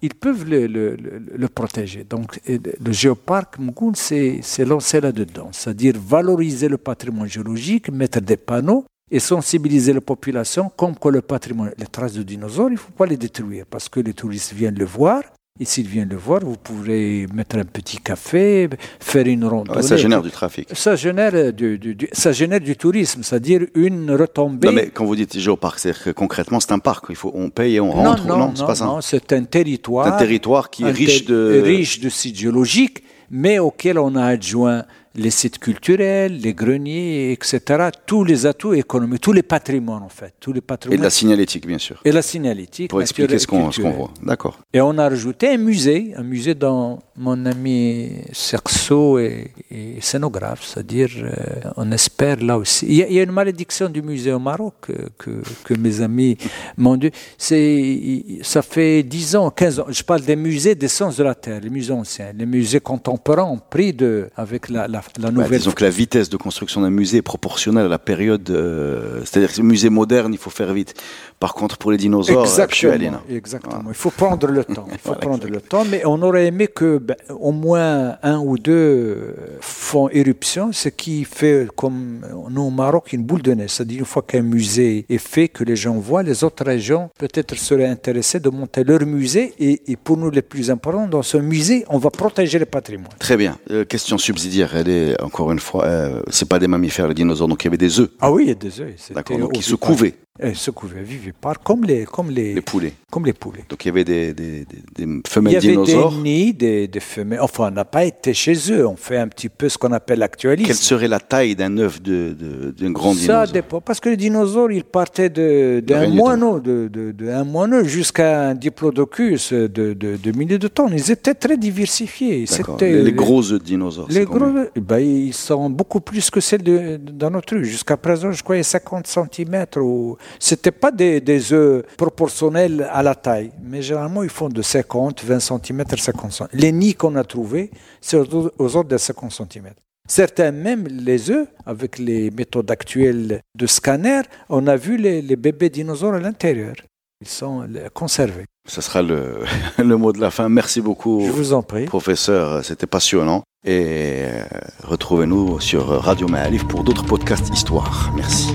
ils 0.00 0.14
peuvent 0.14 0.44
le, 0.48 1.46
protéger. 1.48 2.04
Donc, 2.04 2.40
le 2.46 2.92
géoparc 2.92 3.58
Mgoun 3.58 3.94
s'est 3.94 4.64
lancé 4.64 5.00
là-dedans, 5.00 5.50
c'est-à-dire 5.52 5.94
valoriser 5.98 6.68
le 6.68 6.78
patrimoine 6.78 7.28
géologique, 7.28 7.90
mettre 7.90 8.20
des 8.20 8.36
panneaux 8.36 8.84
et 9.10 9.20
sensibiliser 9.20 9.92
la 9.92 10.00
population 10.00 10.70
comme 10.76 10.96
que 10.96 11.08
le 11.08 11.22
patrimoine, 11.22 11.72
les 11.78 11.86
traces 11.86 12.12
de 12.12 12.22
dinosaures, 12.22 12.68
il 12.68 12.74
ne 12.74 12.78
faut 12.78 12.92
pas 12.92 13.06
les 13.06 13.16
détruire 13.16 13.64
parce 13.66 13.88
que 13.88 14.00
les 14.00 14.12
touristes 14.12 14.52
viennent 14.52 14.78
le 14.78 14.84
voir 14.84 15.22
et 15.60 15.64
s'il 15.64 15.88
vient 15.88 16.04
le 16.04 16.16
voir, 16.16 16.40
vous 16.40 16.56
pourrez 16.56 17.26
mettre 17.34 17.56
un 17.56 17.64
petit 17.64 17.98
café, 17.98 18.68
faire 19.00 19.26
une 19.26 19.44
randonnée. 19.44 19.82
ça 19.82 19.96
génère 19.96 20.22
du 20.22 20.30
trafic. 20.30 20.68
Ça 20.72 20.94
génère 20.94 21.52
du, 21.52 21.96
ça 22.12 22.32
génère 22.32 22.60
du 22.60 22.76
tourisme, 22.76 23.22
c'est-à-dire 23.22 23.62
une 23.74 24.10
retombée. 24.12 24.68
Non, 24.68 24.72
mais 24.72 24.88
quand 24.88 25.04
vous 25.04 25.16
dites 25.16 25.36
géoparc, 25.38 25.78
c'est 25.80 25.98
que 25.98 26.10
concrètement, 26.10 26.60
c'est 26.60 26.72
un 26.72 26.78
parc. 26.78 27.06
Il 27.10 27.16
faut, 27.16 27.32
on 27.34 27.50
paye 27.50 27.76
et 27.76 27.80
on 27.80 27.90
rentre. 27.90 28.26
Non, 28.26 28.36
non, 28.36 28.52
c'est 28.54 28.66
pas 28.66 28.74
ça. 28.76 28.84
Non, 28.84 29.00
c'est 29.00 29.32
un 29.32 29.44
territoire. 29.44 30.06
un 30.06 30.16
territoire 30.16 30.70
qui 30.70 30.84
est 30.84 30.90
riche 30.90 31.24
de. 31.24 31.60
riche 31.64 32.00
de 32.00 32.08
sites 32.08 32.38
géologiques, 32.38 33.02
mais 33.30 33.58
auquel 33.58 33.98
on 33.98 34.14
a 34.14 34.24
adjoint 34.24 34.84
les 35.14 35.30
sites 35.30 35.58
culturels, 35.58 36.38
les 36.40 36.54
greniers, 36.54 37.32
etc. 37.32 37.60
Tous 38.06 38.24
les 38.24 38.46
atouts 38.46 38.74
économiques, 38.74 39.20
tous 39.20 39.32
les 39.32 39.42
patrimoines 39.42 40.02
en 40.02 40.08
fait. 40.08 40.34
Tous 40.40 40.52
les 40.52 40.60
patrimoines. 40.60 40.98
Et 40.98 41.02
la 41.02 41.10
signalétique, 41.10 41.66
bien 41.66 41.78
sûr. 41.78 42.00
Et 42.04 42.12
la 42.12 42.22
signalétique. 42.22 42.90
Pour 42.90 43.00
expliquer 43.00 43.38
ce 43.38 43.46
qu'on 43.46 43.70
voit. 43.70 44.10
D'accord. 44.22 44.58
Et 44.72 44.80
on 44.80 44.96
a 44.98 45.08
rajouté 45.08 45.48
un 45.48 45.56
musée, 45.56 46.12
un 46.16 46.22
musée 46.22 46.54
dont 46.54 46.98
mon 47.16 47.46
ami 47.46 48.10
Cerceau 48.32 49.18
est, 49.18 49.52
scénographe, 50.00 50.64
c'est-à-dire 50.64 51.10
euh, 51.16 51.70
on 51.76 51.90
espère 51.92 52.36
là 52.42 52.58
aussi. 52.58 52.86
Il 52.86 52.94
y, 52.94 53.18
a, 53.18 53.22
une 53.22 53.32
malédiction 53.32 53.88
du 53.88 54.02
musée 54.02 54.32
au 54.32 54.38
Maroc 54.38 54.74
que, 55.18 55.42
que, 55.64 55.74
mes 55.74 56.00
amis 56.00 56.36
m'ont 56.76 56.96
dit. 56.96 57.10
Ça 57.38 58.62
fait 58.62 59.02
10 59.02 59.36
ans, 59.36 59.50
15 59.50 59.80
ans. 59.80 59.86
Je 59.88 60.02
parle 60.02 60.22
des 60.22 60.36
musées 60.36 60.74
des 60.74 60.88
sciences 60.88 61.16
de 61.16 61.24
la 61.24 61.34
Terre, 61.34 61.60
les 61.60 61.70
musées 61.70 61.92
anciens. 61.92 62.32
Les 62.36 62.46
musées 62.46 62.80
contemporains 62.80 63.44
ont 63.44 63.58
pris 63.58 63.92
de, 63.92 64.30
avec 64.36 64.68
la 64.68 64.88
la 64.97 64.97
bah, 65.18 65.30
disons 65.50 65.72
que 65.72 65.84
la 65.84 65.90
vitesse 65.90 66.28
de 66.28 66.36
construction 66.36 66.80
d'un 66.80 66.90
musée 66.90 67.18
est 67.18 67.22
proportionnelle 67.22 67.86
à 67.86 67.88
la 67.88 67.98
période. 67.98 68.48
Euh, 68.50 69.20
c'est-à-dire 69.24 69.52
que 69.52 69.62
musée 69.62 69.90
moderne, 69.90 70.32
il 70.32 70.38
faut 70.38 70.50
faire 70.50 70.72
vite. 70.72 70.94
Par 71.40 71.54
contre, 71.54 71.78
pour 71.78 71.92
les 71.92 71.98
dinosaures, 71.98 72.42
exactement, 72.42 73.20
exactement. 73.30 73.84
Il 73.88 73.94
faut 73.94 74.10
prendre 74.10 74.46
le 74.48 74.64
temps. 74.64 74.86
Il 74.90 74.98
faut 74.98 75.14
prendre 75.20 75.46
le 75.46 75.60
temps, 75.60 75.84
mais 75.84 76.02
on 76.04 76.20
aurait 76.22 76.46
aimé 76.46 76.66
que 76.66 76.98
ben, 76.98 77.16
au 77.28 77.52
moins 77.52 78.16
un 78.22 78.38
ou 78.38 78.58
deux 78.58 79.34
font 79.60 80.08
éruption, 80.08 80.72
ce 80.72 80.88
qui 80.88 81.24
fait, 81.24 81.68
comme 81.76 82.20
nous 82.50 82.62
au 82.62 82.70
Maroc, 82.70 83.12
une 83.12 83.22
boule 83.22 83.42
de 83.42 83.52
neige. 83.52 83.70
C'est-à-dire 83.70 84.00
une 84.00 84.04
fois 84.04 84.22
qu'un 84.22 84.42
musée 84.42 85.06
est 85.08 85.18
fait, 85.18 85.48
que 85.48 85.64
les 85.64 85.76
gens 85.76 85.94
voient, 85.94 86.22
les 86.22 86.44
autres 86.44 86.64
régions 86.64 87.10
peut-être 87.18 87.56
seraient 87.56 87.86
intéressées 87.86 88.40
de 88.40 88.50
monter 88.50 88.84
leur 88.84 89.04
musée. 89.06 89.54
Et, 89.58 89.96
pour 89.96 90.16
nous, 90.16 90.30
les 90.30 90.42
plus 90.42 90.70
importants, 90.70 91.06
dans 91.06 91.22
ce 91.22 91.36
musée, 91.36 91.84
on 91.88 91.98
va 91.98 92.10
protéger 92.10 92.58
le 92.58 92.66
patrimoine. 92.66 93.12
Très 93.18 93.36
bien. 93.36 93.58
Euh, 93.70 93.84
question 93.84 94.18
subsidiaire, 94.18 94.74
encore 95.20 95.52
une 95.52 95.58
fois, 95.58 95.84
euh, 95.84 96.22
c'est 96.28 96.48
pas 96.48 96.58
des 96.58 96.68
mammifères, 96.68 97.08
les 97.08 97.14
dinosaures, 97.14 97.48
donc 97.48 97.62
il 97.62 97.66
y 97.66 97.68
avait 97.68 97.76
des 97.76 98.00
œufs. 98.00 98.10
Ah 98.20 98.30
oui, 98.30 98.44
il 98.44 98.48
y 98.48 98.52
a 98.52 98.54
des 98.54 98.80
œufs. 98.80 99.12
D'accord, 99.12 99.38
donc 99.38 99.56
ils 99.56 99.62
se 99.62 99.74
couvaient. 99.74 100.14
Et 100.40 100.54
ce 100.54 100.70
couvert 100.70 101.02
vivipare, 101.02 101.58
comme 101.60 101.82
les, 101.84 102.04
comme 102.04 102.30
les, 102.30 102.54
Les 102.54 102.60
poulets. 102.60 102.92
comme 103.10 103.26
les 103.26 103.32
poulets. 103.32 103.64
Donc 103.68 103.84
il 103.84 103.88
y 103.88 103.90
avait 103.90 104.04
des, 104.04 104.32
des, 104.32 104.64
des- 104.64 104.64
des 104.94 105.02
Il 105.02 105.20
femelles 105.26 105.52
y 105.54 105.56
avait 105.56 105.68
dinosaures. 105.68 106.12
des 106.12 106.18
nids, 106.18 106.54
des, 106.54 106.86
des 106.86 107.00
femelles. 107.00 107.40
Enfin, 107.40 107.68
on 107.68 107.70
n'a 107.72 107.84
pas 107.84 108.04
été 108.04 108.32
chez 108.32 108.54
eux. 108.70 108.86
On 108.86 108.94
fait 108.94 109.16
un 109.16 109.26
petit 109.26 109.48
peu 109.48 109.68
ce 109.68 109.76
qu'on 109.76 109.90
appelle 109.92 110.20
l'actualisme. 110.20 110.68
Quelle 110.68 110.76
serait 110.76 111.08
la 111.08 111.18
taille 111.18 111.56
d'un 111.56 111.76
œuf 111.78 112.00
de, 112.00 112.36
de- 112.38 112.70
d'un 112.70 112.92
grand 112.92 113.14
Ça 113.14 113.18
dinosaure 113.20 113.52
dépend. 113.52 113.80
Parce 113.80 113.98
que 113.98 114.10
les 114.10 114.16
dinosaures, 114.16 114.70
ils 114.70 114.84
partaient 114.84 115.28
de- 115.28 115.82
d'un 115.84 116.06
moineau, 116.08 116.60
de, 116.60 116.88
de, 116.88 117.42
moineau 117.42 117.82
jusqu'à 117.82 118.50
un 118.50 118.54
diplodocus 118.54 119.52
de, 119.52 119.66
de, 119.94 120.32
milliers 120.38 120.58
de 120.58 120.68
tonnes. 120.68 120.92
Ils 120.94 121.10
étaient 121.10 121.34
très 121.34 121.56
diversifiés. 121.56 122.46
C'était- 122.46 122.92
Les, 122.92 123.02
les 123.02 123.12
gros 123.12 123.42
œufs 123.50 123.58
de 123.58 123.64
dinosaures. 123.64 124.06
Les 124.08 124.24
gros, 124.24 124.38
ben, 124.76 124.98
ils 124.98 125.34
sont 125.34 125.68
beaucoup 125.68 126.00
plus 126.00 126.30
que 126.30 126.38
celles 126.40 126.62
de, 126.62 126.96
dans 126.96 127.30
notre 127.30 127.56
rue. 127.56 127.64
Jusqu'à 127.64 127.96
présent, 127.96 128.30
je 128.30 128.42
croyais 128.44 128.62
50 128.62 129.08
cm. 129.08 129.64
Ou... 129.78 130.16
C'était 130.38 130.70
pas 130.70 130.90
des, 130.90 131.20
des 131.20 131.52
œufs 131.52 131.84
proportionnels 131.96 132.88
à 132.92 133.02
la 133.02 133.14
taille, 133.14 133.50
mais 133.62 133.82
généralement, 133.82 134.22
ils 134.22 134.28
font 134.30 134.48
de 134.48 134.62
50, 134.62 135.24
20 135.24 135.40
cm, 135.40 135.84
50 135.96 136.32
cm. 136.32 136.48
Les 136.52 136.72
nids 136.72 136.94
qu'on 136.94 137.16
a 137.16 137.24
trouvés, 137.24 137.70
c'est 138.00 138.16
aux, 138.16 138.76
ordres 138.76 138.90
de 138.90 138.96
50 138.96 139.32
cm. 139.32 139.66
Certains, 140.08 140.52
même 140.52 140.86
les 140.88 141.30
œufs, 141.30 141.46
avec 141.66 141.98
les 141.98 142.30
méthodes 142.30 142.70
actuelles 142.70 143.42
de 143.54 143.66
scanner, 143.66 144.22
on 144.48 144.66
a 144.66 144.76
vu 144.76 144.96
les, 144.96 145.20
les 145.20 145.36
bébés 145.36 145.68
dinosaures 145.70 146.14
à 146.14 146.18
l'intérieur. 146.20 146.74
Ils 147.20 147.28
sont 147.28 147.62
euh, 147.62 147.88
conservés. 147.92 148.44
Ce 148.66 148.80
sera 148.80 149.02
le, 149.02 149.40
le 149.78 149.96
mot 149.96 150.12
de 150.12 150.20
la 150.20 150.30
fin. 150.30 150.48
Merci 150.48 150.80
beaucoup, 150.80 151.22
Je 151.26 151.32
vous 151.32 151.52
en 151.52 151.62
prie. 151.62 151.84
professeur. 151.86 152.64
C'était 152.64 152.86
passionnant. 152.86 153.42
Et 153.66 154.22
euh, 154.24 154.44
retrouvez-nous 154.84 155.58
sur 155.60 155.88
Radio 155.88 156.28
Maalif 156.28 156.66
pour 156.68 156.84
d'autres 156.84 157.04
podcasts 157.04 157.48
histoire. 157.52 158.12
Merci. 158.16 158.54